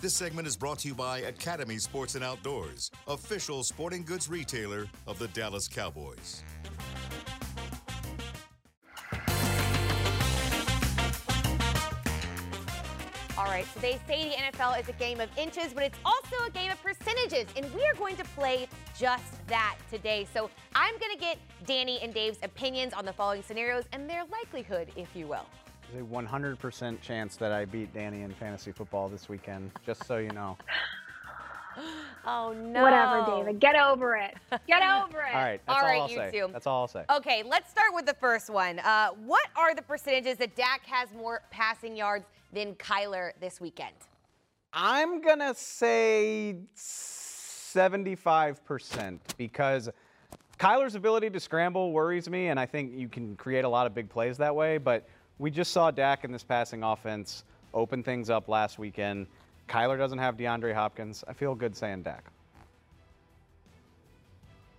This 0.01 0.15
segment 0.15 0.47
is 0.47 0.57
brought 0.57 0.81
to 0.81 0.89
you 0.89 0.95
by 0.95 1.21
Academy 1.21 1.79
Sports 1.79 2.17
and 2.17 2.25
Outdoors, 2.25 2.91
official 3.09 3.63
sporting 3.65 4.05
goods 4.05 4.29
retailer 4.29 4.89
of 5.07 5.19
the 5.19 5.29
Dallas 5.29 5.69
Cowboys. 5.69 6.43
Right, 13.57 13.67
so 13.73 13.81
they 13.81 13.99
say 14.07 14.29
the 14.29 14.37
NFL 14.37 14.79
is 14.79 14.87
a 14.91 14.93
game 14.93 15.19
of 15.19 15.31
inches, 15.39 15.73
but 15.73 15.83
it's 15.83 15.99
also 16.05 16.37
a 16.47 16.51
game 16.51 16.71
of 16.71 16.83
percentages, 16.83 17.47
and 17.57 17.73
we 17.75 17.83
are 17.87 17.95
going 17.95 18.15
to 18.17 18.25
play 18.25 18.69
just 18.99 19.47
that 19.47 19.77
today. 19.91 20.27
So 20.35 20.51
I'm 20.75 20.99
going 20.99 21.13
to 21.13 21.19
get 21.19 21.39
Danny 21.65 21.99
and 22.03 22.13
Dave's 22.13 22.39
opinions 22.43 22.93
on 22.93 23.07
the 23.07 23.15
following 23.15 23.43
scenarios 23.43 23.85
and 23.93 24.11
their 24.11 24.25
likelihood, 24.31 24.89
if 24.95 25.09
you 25.17 25.27
will. 25.27 25.47
There's 25.91 26.05
a 26.05 26.07
100% 26.07 27.01
chance 27.01 27.37
that 27.37 27.53
I 27.53 27.65
beat 27.65 27.95
Danny 27.95 28.23
in 28.23 28.33
fantasy 28.33 28.73
football 28.73 29.09
this 29.09 29.27
weekend, 29.27 29.71
just 29.87 30.05
so 30.05 30.19
you 30.19 30.31
know. 30.31 30.59
Oh, 32.29 32.53
no. 32.53 32.83
Whatever, 32.83 33.25
David. 33.25 33.61
Get 33.61 33.77
over 33.77 34.17
it. 34.17 34.35
Get 34.67 34.83
over 35.05 35.21
it. 35.21 35.33
All 35.33 35.41
right, 35.43 35.61
that's 35.65 35.69
All 35.69 35.77
all, 35.77 35.83
right, 35.83 36.01
I'll 36.01 36.11
you 36.11 36.17
say. 36.17 36.31
two. 36.33 36.49
That's 36.53 36.67
all 36.67 36.81
I'll 36.81 36.89
say. 36.89 37.05
Okay, 37.09 37.45
let's 37.47 37.71
start 37.71 37.95
with 37.95 38.05
the 38.05 38.15
first 38.15 38.51
one. 38.51 38.81
Uh, 38.81 39.11
what 39.25 39.47
are 39.55 39.77
the 39.77 39.83
percentages 39.83 40.37
that 40.39 40.57
Dak 40.57 40.85
has 40.87 41.09
more 41.15 41.43
passing 41.53 41.97
yards 41.97 42.27
than 42.53 42.75
Kyler 42.75 43.31
this 43.41 43.61
weekend? 43.61 43.95
I'm 44.73 45.21
going 45.21 45.39
to 45.39 45.55
say 45.55 46.57
75% 47.77 49.19
because 49.37 49.89
Kyler's 50.59 50.95
ability 50.97 51.31
to 51.31 51.39
scramble 51.39 51.93
worries 51.93 52.29
me, 52.29 52.49
and 52.49 52.59
I 52.59 52.67
think 52.67 52.93
you 52.93 53.09
can 53.09 53.37
create 53.37 53.65
a 53.65 53.69
lot 53.69 53.87
of 53.87 53.95
big 53.95 54.09
plays 54.09 54.37
that 54.39 54.55
way. 54.55 54.79
But 54.79 55.07
we 55.39 55.51
just 55.51 55.71
saw 55.71 55.91
Dak 55.91 56.25
in 56.25 56.33
this 56.33 56.43
passing 56.43 56.83
offense 56.83 57.45
open 57.73 58.03
things 58.03 58.31
up 58.31 58.49
last 58.49 58.79
weekend. 58.79 59.27
Kyler 59.69 59.99
doesn't 59.99 60.19
have 60.19 60.37
DeAndre 60.37 60.75
Hopkins. 60.75 61.25
I 61.27 61.33
feel 61.33 61.55
good 61.55 61.77
saying 61.77 62.03
Dak. 62.03 62.25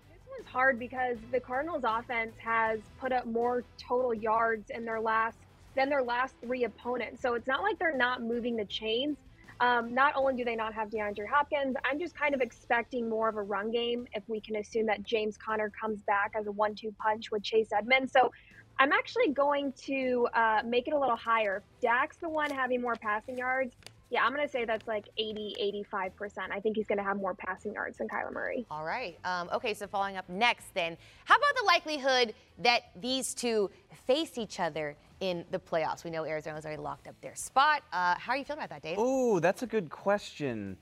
This 0.10 0.20
one's 0.30 0.48
hard 0.48 0.80
because 0.80 1.18
the 1.32 1.40
Cardinals 1.40 1.84
offense 1.86 2.34
has 2.38 2.80
put 3.00 3.12
up 3.12 3.26
more 3.26 3.64
total 3.78 4.14
yards 4.14 4.70
in 4.70 4.86
their 4.86 5.00
last 5.00 5.38
than 5.76 5.90
their 5.90 6.04
last 6.04 6.34
three 6.42 6.64
opponents. 6.64 7.22
So 7.22 7.36
it's 7.36 7.48
not 7.48 7.62
like 7.62 7.78
they're 7.78 7.96
not 7.96 8.24
moving 8.24 8.56
the 8.56 8.66
chains. 8.66 9.18
Um, 9.60 9.94
not 9.94 10.14
only 10.16 10.36
do 10.36 10.46
they 10.46 10.56
not 10.56 10.74
have 10.74 10.90
DeAndre 10.90 11.28
Hopkins, 11.28 11.76
I'm 11.84 12.00
just 12.00 12.16
kind 12.16 12.34
of 12.34 12.42
expecting 12.42 13.10
more 13.10 13.28
of 13.28 13.36
a 13.36 13.42
run 13.42 13.72
game 13.72 14.08
if 14.14 14.24
we 14.28 14.40
can 14.40 14.56
assume 14.56 14.86
that 14.86 15.04
James 15.04 15.38
Conner 15.38 15.72
comes 15.80 16.02
back 16.04 16.34
as 16.36 16.48
a 16.48 16.52
one 16.52 16.76
two 16.76 16.94
punch 17.00 17.32
with 17.32 17.44
Chase 17.44 17.70
Edmonds. 17.76 18.12
So 18.12 18.32
I'm 18.80 18.92
actually 18.92 19.30
going 19.30 19.74
to 19.86 20.28
uh, 20.34 20.62
make 20.64 20.88
it 20.88 20.94
a 20.94 21.00
little 21.00 21.16
higher. 21.16 21.64
Dak's 21.82 22.18
the 22.18 22.30
one 22.30 22.52
having 22.52 22.82
more 22.82 22.96
passing 22.96 23.38
yards. 23.38 23.76
Yeah, 24.10 24.24
I'm 24.24 24.34
going 24.34 24.46
to 24.46 24.52
say 24.52 24.64
that's 24.64 24.88
like 24.88 25.10
80, 25.18 25.84
85%. 25.94 26.32
I 26.52 26.60
think 26.62 26.78
he's 26.78 26.88
going 26.88 26.98
to 26.98 27.04
have 27.04 27.18
more 27.18 27.34
passing 27.34 27.74
yards 27.74 27.98
than 27.98 28.08
Kyler 28.08 28.32
Murray. 28.32 28.66
All 28.72 28.86
right. 28.86 29.18
Um, 29.26 29.50
okay, 29.54 29.74
so 29.74 29.86
following 29.86 30.16
up 30.16 30.28
next, 30.30 30.74
then, 30.74 30.98
how 31.26 31.36
about 31.36 31.56
the 31.60 31.66
likelihood 31.66 32.34
that 32.60 32.92
these 32.96 33.34
two 33.34 33.70
face 34.06 34.38
each 34.38 34.62
other 34.62 34.96
in 35.20 35.44
the 35.52 35.60
playoffs? 35.60 36.06
We 36.06 36.12
know 36.12 36.24
Arizona's 36.24 36.66
already 36.66 36.82
locked 36.82 37.08
up 37.08 37.16
their 37.22 37.36
spot. 37.36 37.84
Uh, 37.92 38.16
how 38.18 38.32
are 38.32 38.38
you 38.38 38.46
feeling 38.46 38.64
about 38.64 38.70
that, 38.70 38.82
Dave? 38.82 38.96
Oh, 38.98 39.40
that's 39.40 39.64
a 39.64 39.68
good 39.68 39.90
question. 39.90 40.78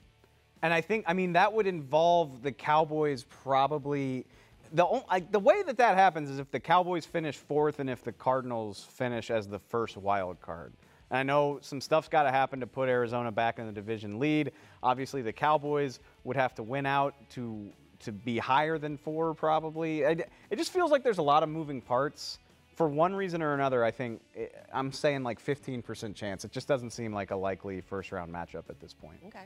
And 0.62 0.72
I 0.72 0.80
think, 0.80 1.04
I 1.08 1.12
mean, 1.12 1.32
that 1.32 1.52
would 1.52 1.66
involve 1.66 2.42
the 2.42 2.52
Cowboys 2.52 3.24
probably. 3.24 4.24
The, 4.72 4.86
only, 4.86 5.04
like, 5.10 5.32
the 5.32 5.38
way 5.40 5.62
that 5.64 5.78
that 5.78 5.96
happens 5.96 6.30
is 6.30 6.38
if 6.38 6.50
the 6.50 6.60
Cowboys 6.60 7.04
finish 7.04 7.36
fourth 7.36 7.80
and 7.80 7.90
if 7.90 8.04
the 8.04 8.12
Cardinals 8.12 8.86
finish 8.92 9.30
as 9.30 9.48
the 9.48 9.58
first 9.58 9.96
wild 9.96 10.40
card. 10.40 10.72
And 11.10 11.18
I 11.18 11.22
know 11.22 11.58
some 11.62 11.80
stuff's 11.80 12.08
got 12.08 12.24
to 12.24 12.30
happen 12.30 12.60
to 12.60 12.66
put 12.66 12.88
Arizona 12.88 13.30
back 13.30 13.58
in 13.58 13.66
the 13.66 13.72
division 13.72 14.18
lead. 14.18 14.52
Obviously, 14.82 15.22
the 15.22 15.32
Cowboys 15.32 16.00
would 16.24 16.36
have 16.36 16.54
to 16.56 16.62
win 16.62 16.86
out 16.86 17.14
to 17.30 17.70
to 18.00 18.12
be 18.12 18.38
higher 18.38 18.78
than 18.78 18.96
four, 18.98 19.34
probably. 19.34 20.02
It, 20.02 20.30
it 20.50 20.56
just 20.56 20.72
feels 20.72 20.90
like 20.90 21.02
there's 21.02 21.18
a 21.18 21.22
lot 21.22 21.42
of 21.42 21.48
moving 21.48 21.80
parts. 21.80 22.38
For 22.74 22.88
one 22.88 23.14
reason 23.14 23.42
or 23.42 23.54
another, 23.54 23.82
I 23.82 23.90
think 23.90 24.20
eh, 24.36 24.48
I'm 24.72 24.92
saying 24.92 25.22
like 25.22 25.42
15% 25.42 26.14
chance. 26.14 26.44
It 26.44 26.52
just 26.52 26.68
doesn't 26.68 26.90
seem 26.90 27.14
like 27.14 27.30
a 27.30 27.36
likely 27.36 27.80
first 27.80 28.12
round 28.12 28.32
matchup 28.32 28.68
at 28.68 28.80
this 28.80 28.92
point. 28.92 29.18
Okay. 29.28 29.44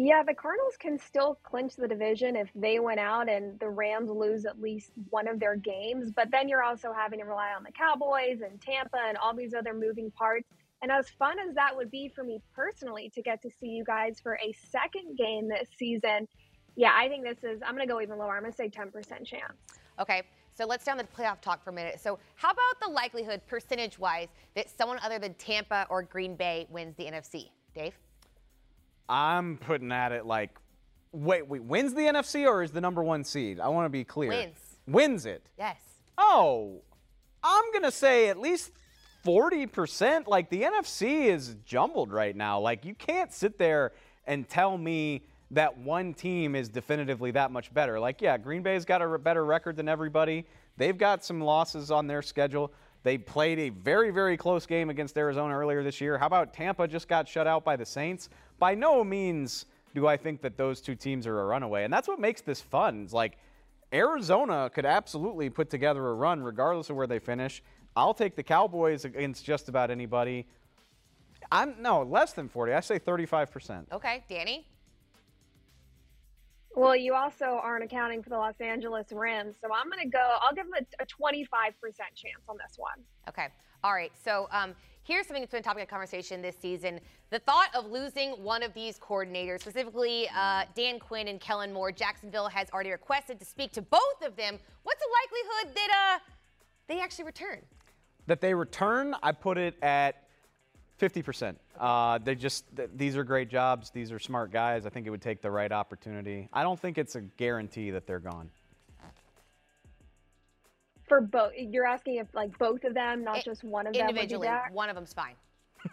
Yeah, 0.00 0.22
the 0.22 0.32
Cardinals 0.32 0.76
can 0.78 0.96
still 0.96 1.40
clinch 1.42 1.74
the 1.74 1.88
division 1.88 2.36
if 2.36 2.48
they 2.54 2.78
win 2.78 3.00
out 3.00 3.28
and 3.28 3.58
the 3.58 3.68
Rams 3.68 4.08
lose 4.08 4.44
at 4.44 4.60
least 4.60 4.92
one 5.10 5.26
of 5.26 5.40
their 5.40 5.56
games. 5.56 6.12
But 6.12 6.30
then 6.30 6.48
you're 6.48 6.62
also 6.62 6.92
having 6.96 7.18
to 7.18 7.24
rely 7.24 7.50
on 7.56 7.64
the 7.64 7.72
Cowboys 7.72 8.40
and 8.40 8.60
Tampa 8.60 8.98
and 9.08 9.18
all 9.18 9.34
these 9.34 9.54
other 9.54 9.74
moving 9.74 10.12
parts. 10.12 10.46
And 10.82 10.92
as 10.92 11.08
fun 11.18 11.40
as 11.40 11.52
that 11.56 11.74
would 11.74 11.90
be 11.90 12.12
for 12.14 12.22
me 12.22 12.40
personally 12.54 13.10
to 13.12 13.22
get 13.22 13.42
to 13.42 13.50
see 13.50 13.66
you 13.66 13.82
guys 13.82 14.20
for 14.20 14.38
a 14.40 14.54
second 14.70 15.18
game 15.18 15.48
this 15.48 15.68
season, 15.76 16.28
yeah, 16.76 16.92
I 16.94 17.08
think 17.08 17.24
this 17.24 17.42
is, 17.42 17.60
I'm 17.66 17.74
going 17.74 17.88
to 17.88 17.92
go 17.92 18.00
even 18.00 18.18
lower. 18.18 18.36
I'm 18.36 18.42
going 18.42 18.52
to 18.52 18.56
say 18.56 18.68
10% 18.68 19.26
chance. 19.26 19.52
Okay, 19.98 20.22
so 20.54 20.64
let's 20.64 20.84
down 20.84 20.96
the 20.96 21.04
playoff 21.04 21.40
talk 21.40 21.64
for 21.64 21.70
a 21.70 21.72
minute. 21.72 21.98
So, 22.00 22.20
how 22.36 22.50
about 22.52 22.80
the 22.80 22.88
likelihood, 22.88 23.40
percentage 23.48 23.98
wise, 23.98 24.28
that 24.54 24.70
someone 24.70 25.00
other 25.02 25.18
than 25.18 25.34
Tampa 25.34 25.88
or 25.90 26.04
Green 26.04 26.36
Bay 26.36 26.68
wins 26.70 26.94
the 26.96 27.06
NFC? 27.06 27.50
Dave? 27.74 27.98
I'm 29.08 29.56
putting 29.58 29.88
that 29.88 30.12
at 30.12 30.26
like, 30.26 30.50
wait, 31.12 31.46
wait, 31.48 31.62
wins 31.62 31.94
the 31.94 32.02
NFC 32.02 32.46
or 32.46 32.62
is 32.62 32.70
the 32.70 32.80
number 32.80 33.02
one 33.02 33.24
seed? 33.24 33.60
I 33.60 33.68
want 33.68 33.86
to 33.86 33.90
be 33.90 34.04
clear. 34.04 34.30
Wins. 34.30 34.58
Wins 34.86 35.26
it. 35.26 35.46
Yes. 35.58 35.76
Oh, 36.16 36.82
I'm 37.42 37.70
going 37.72 37.84
to 37.84 37.90
say 37.90 38.28
at 38.28 38.38
least 38.38 38.72
40%. 39.24 40.26
Like 40.26 40.50
the 40.50 40.62
NFC 40.62 41.26
is 41.26 41.56
jumbled 41.64 42.12
right 42.12 42.34
now. 42.34 42.60
Like 42.60 42.84
you 42.84 42.94
can't 42.94 43.32
sit 43.32 43.58
there 43.58 43.92
and 44.26 44.48
tell 44.48 44.76
me 44.76 45.22
that 45.50 45.78
one 45.78 46.12
team 46.12 46.54
is 46.54 46.68
definitively 46.68 47.30
that 47.30 47.50
much 47.50 47.72
better. 47.72 47.98
Like, 47.98 48.20
yeah, 48.20 48.36
Green 48.36 48.62
Bay's 48.62 48.84
got 48.84 49.00
a 49.00 49.18
better 49.18 49.44
record 49.44 49.76
than 49.76 49.88
everybody. 49.88 50.44
They've 50.76 50.96
got 50.96 51.24
some 51.24 51.40
losses 51.40 51.90
on 51.90 52.06
their 52.06 52.22
schedule. 52.22 52.72
They 53.08 53.16
played 53.16 53.58
a 53.58 53.70
very, 53.70 54.10
very 54.10 54.36
close 54.36 54.66
game 54.66 54.90
against 54.90 55.16
Arizona 55.16 55.58
earlier 55.58 55.82
this 55.82 55.98
year. 55.98 56.18
How 56.18 56.26
about 56.26 56.52
Tampa 56.52 56.86
just 56.86 57.08
got 57.08 57.26
shut 57.26 57.46
out 57.46 57.64
by 57.64 57.74
the 57.74 57.86
Saints? 57.86 58.28
By 58.58 58.74
no 58.74 59.02
means 59.02 59.64
do 59.94 60.06
I 60.06 60.18
think 60.18 60.42
that 60.42 60.58
those 60.58 60.82
two 60.82 60.94
teams 60.94 61.26
are 61.26 61.40
a 61.40 61.46
runaway. 61.46 61.84
And 61.84 61.90
that's 61.90 62.06
what 62.06 62.20
makes 62.20 62.42
this 62.42 62.60
fun. 62.60 63.04
It's 63.04 63.14
like 63.14 63.38
Arizona 63.94 64.70
could 64.74 64.84
absolutely 64.84 65.48
put 65.48 65.70
together 65.70 66.06
a 66.06 66.12
run 66.12 66.42
regardless 66.42 66.90
of 66.90 66.96
where 66.96 67.06
they 67.06 67.18
finish. 67.18 67.62
I'll 67.96 68.12
take 68.12 68.36
the 68.36 68.42
Cowboys 68.42 69.06
against 69.06 69.42
just 69.42 69.70
about 69.70 69.90
anybody. 69.90 70.46
I'm 71.50 71.80
no 71.80 72.02
less 72.02 72.34
than 72.34 72.46
40. 72.46 72.74
I 72.74 72.80
say 72.80 72.98
35%. 72.98 73.90
Okay, 73.90 74.22
Danny? 74.28 74.66
Well, 76.74 76.94
you 76.94 77.14
also 77.14 77.60
aren't 77.62 77.84
accounting 77.84 78.22
for 78.22 78.30
the 78.30 78.36
Los 78.36 78.60
Angeles 78.60 79.06
Rams. 79.10 79.56
So 79.60 79.68
I'm 79.74 79.90
going 79.90 80.02
to 80.02 80.08
go, 80.08 80.38
I'll 80.42 80.54
give 80.54 80.66
them 80.66 80.74
a, 81.00 81.02
a 81.02 81.06
25% 81.06 81.42
chance 82.14 82.44
on 82.48 82.56
this 82.56 82.76
one. 82.76 82.98
Okay. 83.28 83.48
All 83.82 83.92
right. 83.92 84.12
So 84.22 84.48
um, 84.52 84.74
here's 85.02 85.26
something 85.26 85.42
that's 85.42 85.50
been 85.50 85.60
a 85.60 85.62
topic 85.62 85.82
of 85.82 85.88
conversation 85.88 86.42
this 86.42 86.56
season. 86.56 87.00
The 87.30 87.38
thought 87.40 87.68
of 87.74 87.90
losing 87.90 88.30
one 88.42 88.62
of 88.62 88.74
these 88.74 88.98
coordinators, 88.98 89.60
specifically 89.60 90.28
uh, 90.36 90.64
Dan 90.74 90.98
Quinn 90.98 91.28
and 91.28 91.40
Kellen 91.40 91.72
Moore, 91.72 91.92
Jacksonville 91.92 92.48
has 92.48 92.68
already 92.70 92.90
requested 92.90 93.38
to 93.40 93.44
speak 93.44 93.72
to 93.72 93.82
both 93.82 94.22
of 94.24 94.36
them. 94.36 94.58
What's 94.82 95.00
the 95.00 95.08
likelihood 95.22 95.74
that 95.74 96.16
uh, 96.16 96.32
they 96.86 97.00
actually 97.00 97.24
return? 97.24 97.60
That 98.26 98.40
they 98.40 98.54
return, 98.54 99.14
I 99.22 99.32
put 99.32 99.58
it 99.58 99.74
at 99.82 100.27
50%. 100.98 101.54
Uh, 101.78 102.18
they 102.18 102.34
just 102.34 102.64
th- 102.76 102.90
these 102.96 103.16
are 103.16 103.24
great 103.24 103.48
jobs. 103.48 103.90
These 103.90 104.10
are 104.12 104.18
smart 104.18 104.50
guys. 104.52 104.84
I 104.84 104.90
think 104.90 105.06
it 105.06 105.10
would 105.10 105.22
take 105.22 105.40
the 105.42 105.50
right 105.50 105.70
opportunity. 105.70 106.48
I 106.52 106.62
don't 106.62 106.78
think 106.78 106.98
it's 106.98 107.14
a 107.14 107.20
guarantee 107.20 107.90
that 107.92 108.06
they're 108.06 108.18
gone. 108.18 108.50
For 111.06 111.20
both, 111.22 111.52
you're 111.56 111.86
asking 111.86 112.16
if 112.16 112.26
like 112.34 112.56
both 112.58 112.84
of 112.84 112.92
them, 112.94 113.24
not 113.24 113.36
I- 113.38 113.42
just 113.42 113.64
one 113.64 113.86
of 113.86 113.94
them, 113.94 114.06
would 114.06 114.14
be 114.14 114.20
Individually, 114.20 114.48
back? 114.48 114.74
one 114.74 114.88
of 114.90 114.94
them's 114.94 115.12
fine. 115.12 115.34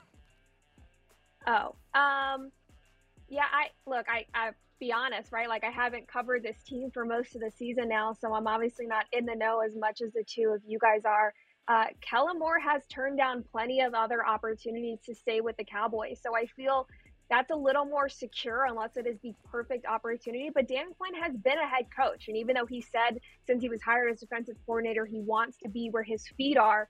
Oh, 1.48 1.76
um, 1.94 2.52
yeah. 3.30 3.44
I 3.54 3.68
look. 3.86 4.08
I 4.10 4.26
I 4.34 4.50
be 4.80 4.92
honest, 4.92 5.32
right? 5.32 5.48
Like 5.48 5.64
I 5.64 5.70
haven't 5.70 6.08
covered 6.08 6.42
this 6.42 6.58
team 6.64 6.90
for 6.92 7.06
most 7.06 7.36
of 7.36 7.42
the 7.42 7.52
season 7.52 7.88
now, 7.88 8.14
so 8.14 8.34
I'm 8.34 8.48
obviously 8.48 8.88
not 8.88 9.06
in 9.14 9.28
the 9.28 9.36
know 9.36 9.62
as 9.64 9.76
much 9.76 10.02
as 10.02 10.12
the 10.14 10.24
two 10.24 10.50
of 10.56 10.64
you 10.68 10.80
guys 10.80 11.02
are. 11.06 11.36
Uh, 11.68 11.86
Kellen 12.02 12.38
Moore 12.38 12.60
has 12.60 12.84
turned 12.88 13.18
down 13.18 13.44
plenty 13.52 13.82
of 13.82 13.94
other 13.94 14.26
opportunities 14.26 15.00
to 15.06 15.16
stay 15.16 15.42
with 15.42 15.58
the 15.58 15.64
Cowboys, 15.64 16.20
so 16.22 16.36
I 16.36 16.46
feel 16.46 16.88
that's 17.30 17.50
a 17.50 17.56
little 17.56 17.86
more 17.86 18.08
secure 18.08 18.66
unless 18.66 18.98
it 18.98 19.08
is 19.08 19.18
the 19.24 19.34
perfect 19.52 19.88
opportunity. 19.88 20.52
But 20.54 20.68
Dan 20.68 20.94
Quinn 20.98 21.16
has 21.16 21.36
been 21.36 21.58
a 21.58 21.68
head 21.68 21.88
coach, 21.96 22.28
and 22.28 22.38
even 22.38 22.56
though 22.56 22.68
he 22.68 22.82
said 22.82 23.20
since 23.48 23.64
he 23.64 23.70
was 23.70 23.82
hired 23.82 24.12
as 24.12 24.20
defensive 24.20 24.58
coordinator, 24.66 25.06
he 25.06 25.22
wants 25.22 25.58
to 25.64 25.70
be 25.70 25.90
where 25.90 26.04
his 26.04 26.28
feet 26.38 26.58
are 26.58 26.88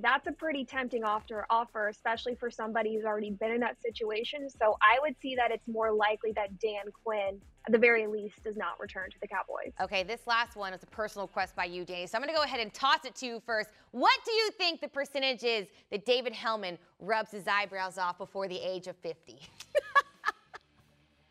that's 0.00 0.26
a 0.26 0.32
pretty 0.32 0.64
tempting 0.64 1.04
offer, 1.04 1.46
offer, 1.50 1.88
especially 1.88 2.34
for 2.34 2.50
somebody 2.50 2.94
who's 2.94 3.04
already 3.04 3.30
been 3.30 3.52
in 3.52 3.60
that 3.60 3.80
situation. 3.80 4.48
So 4.50 4.76
I 4.82 4.98
would 5.00 5.14
see 5.20 5.36
that 5.36 5.50
it's 5.50 5.66
more 5.68 5.92
likely 5.92 6.32
that 6.32 6.58
Dan 6.58 6.90
Quinn, 7.04 7.40
at 7.66 7.72
the 7.72 7.78
very 7.78 8.06
least, 8.06 8.42
does 8.42 8.56
not 8.56 8.80
return 8.80 9.10
to 9.10 9.16
the 9.20 9.28
Cowboys. 9.28 9.72
Okay, 9.80 10.02
this 10.02 10.26
last 10.26 10.56
one 10.56 10.72
is 10.72 10.82
a 10.82 10.86
personal 10.86 11.28
quest 11.28 11.54
by 11.54 11.66
you, 11.66 11.84
Danny. 11.84 12.06
So 12.06 12.16
I'm 12.18 12.22
going 12.22 12.34
to 12.34 12.36
go 12.36 12.42
ahead 12.42 12.60
and 12.60 12.74
toss 12.74 13.04
it 13.04 13.14
to 13.16 13.26
you 13.26 13.42
first. 13.46 13.68
What 13.92 14.18
do 14.24 14.32
you 14.32 14.50
think 14.52 14.80
the 14.80 14.88
percentage 14.88 15.44
is 15.44 15.68
that 15.90 16.04
David 16.04 16.32
Helman 16.32 16.76
rubs 16.98 17.30
his 17.30 17.46
eyebrows 17.46 17.96
off 17.96 18.18
before 18.18 18.48
the 18.48 18.58
age 18.58 18.88
of 18.88 18.96
50? 18.96 19.38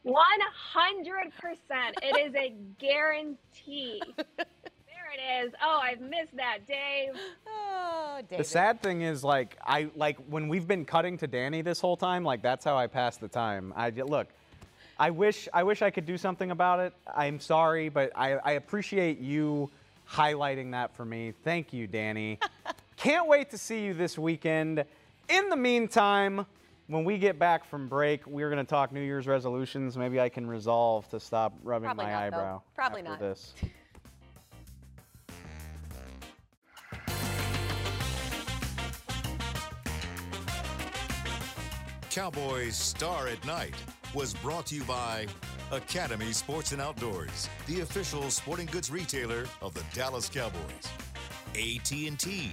100%. 0.06 0.12
It 2.02 2.28
is 2.28 2.36
a 2.36 2.54
guarantee. 2.80 4.02
there 5.16 5.42
it 5.42 5.46
is. 5.46 5.54
Oh, 5.62 5.80
I've 5.82 6.02
missed 6.02 6.36
that, 6.36 6.60
Dave. 6.68 7.14
Oh, 8.16 8.22
David. 8.30 8.40
The 8.40 8.48
sad 8.48 8.82
thing 8.84 9.02
is, 9.02 9.24
like, 9.24 9.58
I 9.66 9.90
like 9.96 10.18
when 10.30 10.48
we've 10.48 10.68
been 10.68 10.86
cutting 10.86 11.18
to 11.20 11.28
Danny 11.28 11.62
this 11.62 11.80
whole 11.80 11.98
time. 11.98 12.24
Like, 12.24 12.44
that's 12.44 12.64
how 12.64 12.78
I 12.78 12.86
pass 12.86 13.18
the 13.18 13.28
time. 13.28 13.74
I 13.76 13.90
look. 13.90 14.28
I 15.00 15.10
wish 15.10 15.48
I 15.54 15.64
wish 15.64 15.82
I 15.82 15.90
could 15.90 16.06
do 16.06 16.18
something 16.18 16.52
about 16.52 16.80
it. 16.80 16.94
I'm 17.16 17.40
sorry, 17.40 17.90
but 17.90 18.12
I, 18.16 18.34
I 18.34 18.52
appreciate 18.52 19.20
you 19.20 19.72
highlighting 20.08 20.72
that 20.72 20.96
for 20.96 21.06
me. 21.06 21.34
Thank 21.44 21.74
you, 21.74 21.88
Danny. 21.88 22.38
Can't 22.98 23.28
wait 23.28 23.50
to 23.52 23.58
see 23.58 23.84
you 23.84 23.94
this 23.94 24.18
weekend. 24.18 24.86
In 25.30 25.50
the 25.50 25.58
meantime, 25.58 26.46
when 26.88 27.06
we 27.06 27.18
get 27.18 27.40
back 27.40 27.66
from 27.66 27.88
break, 27.88 28.28
we're 28.28 28.50
going 28.52 28.64
to 28.64 28.70
talk 28.70 28.92
New 28.92 29.02
Year's 29.02 29.26
resolutions. 29.26 29.98
Maybe 29.98 30.20
I 30.20 30.30
can 30.30 30.46
resolve 30.46 31.10
to 31.10 31.20
stop 31.20 31.54
rubbing 31.64 31.88
Probably 31.88 32.06
my 32.06 32.12
not, 32.12 32.20
though. 32.20 32.38
eyebrow. 32.38 32.62
Probably 32.76 33.02
after 33.02 33.12
not. 33.12 33.20
This. 33.20 33.54
Cowboys 42.14 42.76
Star 42.76 43.28
at 43.28 43.44
Night 43.44 43.74
was 44.14 44.36
brought 44.36 44.68
to 44.68 44.76
you 44.76 44.84
by 44.84 45.26
Academy 45.72 46.32
Sports 46.32 46.72
and 46.72 46.80
Outdoors, 46.80 47.50
the 47.66 47.80
official 47.80 48.30
sporting 48.30 48.68
goods 48.68 48.92
retailer 48.92 49.46
of 49.64 49.74
the 49.74 49.84
Dallas 49.96 50.30
Cowboys. 50.30 50.60
AT&T 51.56 52.52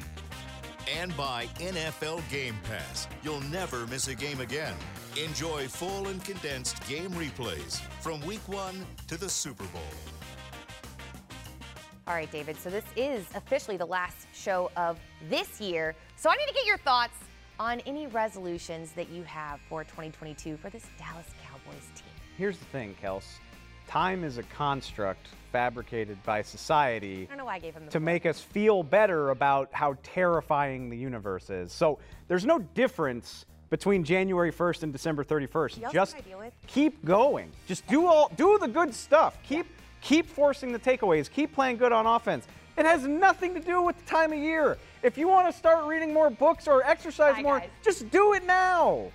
and 0.91 1.15
by 1.15 1.45
NFL 1.57 2.23
Game 2.31 2.57
Pass. 2.65 3.07
You'll 3.23 3.43
never 3.53 3.87
miss 3.89 4.09
a 4.09 4.15
game 4.15 4.41
again. 4.41 4.75
Enjoy 5.23 5.69
full 5.69 6.09
and 6.09 6.25
condensed 6.25 6.83
game 6.89 7.11
replays 7.11 7.81
from 8.01 8.23
week 8.23 8.41
1 8.47 8.75
to 9.09 9.19
the 9.19 9.29
Super 9.29 9.65
Bowl. 9.65 9.83
All 12.07 12.15
right, 12.15 12.33
David. 12.33 12.57
So 12.57 12.71
this 12.71 12.85
is 12.97 13.27
officially 13.35 13.77
the 13.77 13.85
last 13.85 14.27
show 14.33 14.71
of 14.79 14.99
this 15.29 15.61
year. 15.61 15.95
So 16.17 16.31
I 16.31 16.37
need 16.37 16.49
to 16.49 16.55
get 16.55 16.67
your 16.67 16.79
thoughts 16.79 17.15
on 17.61 17.79
any 17.81 18.07
resolutions 18.07 18.91
that 18.93 19.11
you 19.11 19.23
have 19.25 19.61
for 19.69 19.85
2022 19.85 20.57
for 20.57 20.71
this 20.71 20.87
Dallas 20.99 21.27
Cowboys 21.45 21.85
team. 21.95 22.07
Here's 22.39 22.57
the 22.57 22.65
thing, 22.65 22.97
Kels. 23.03 23.25
Time 23.87 24.25
is 24.25 24.39
a 24.39 24.43
construct 24.45 25.29
fabricated 25.53 26.21
by 26.23 26.41
society 26.41 27.25
I 27.25 27.27
don't 27.27 27.39
know 27.39 27.45
why 27.45 27.57
I 27.57 27.59
gave 27.59 27.75
him 27.75 27.85
the 27.85 27.91
to 27.91 27.99
floor. 27.99 28.05
make 28.07 28.25
us 28.25 28.41
feel 28.41 28.83
better 28.83 29.31
about 29.31 29.69
how 29.73 29.97
terrifying 30.03 30.89
the 30.89 30.97
universe 30.97 31.51
is. 31.51 31.71
So 31.71 31.99
there's 32.29 32.47
no 32.47 32.61
difference 32.61 33.45
between 33.69 34.05
January 34.05 34.53
1st 34.53 34.85
and 34.85 34.93
December 34.93 35.23
31st. 35.23 35.93
Just 35.93 35.95
know 35.95 36.01
what 36.01 36.15
I 36.15 36.21
deal 36.21 36.39
with? 36.39 36.55
keep 36.67 37.05
going. 37.05 37.51
Just 37.69 37.87
do 37.89 38.07
all 38.07 38.33
do 38.37 38.59
the 38.59 38.69
good 38.69 38.95
stuff. 38.95 39.37
Keep 39.47 39.67
keep 40.01 40.27
forcing 40.27 40.73
the 40.73 40.79
takeaways. 40.79 41.31
Keep 41.31 41.53
playing 41.55 41.77
good 41.77 41.93
on 41.93 42.07
offense. 42.07 42.47
It 42.81 42.87
has 42.87 43.07
nothing 43.07 43.53
to 43.53 43.61
do 43.61 43.83
with 43.83 43.99
the 43.99 44.07
time 44.07 44.33
of 44.33 44.39
year. 44.39 44.79
If 45.03 45.19
you 45.19 45.29
want 45.29 45.47
to 45.47 45.53
start 45.53 45.85
reading 45.85 46.15
more 46.15 46.31
books 46.31 46.67
or 46.67 46.83
exercise 46.83 47.43
more, 47.43 47.59
guys. 47.59 47.69
just 47.85 48.11
do 48.11 48.33
it 48.33 48.47
now. 48.47 49.13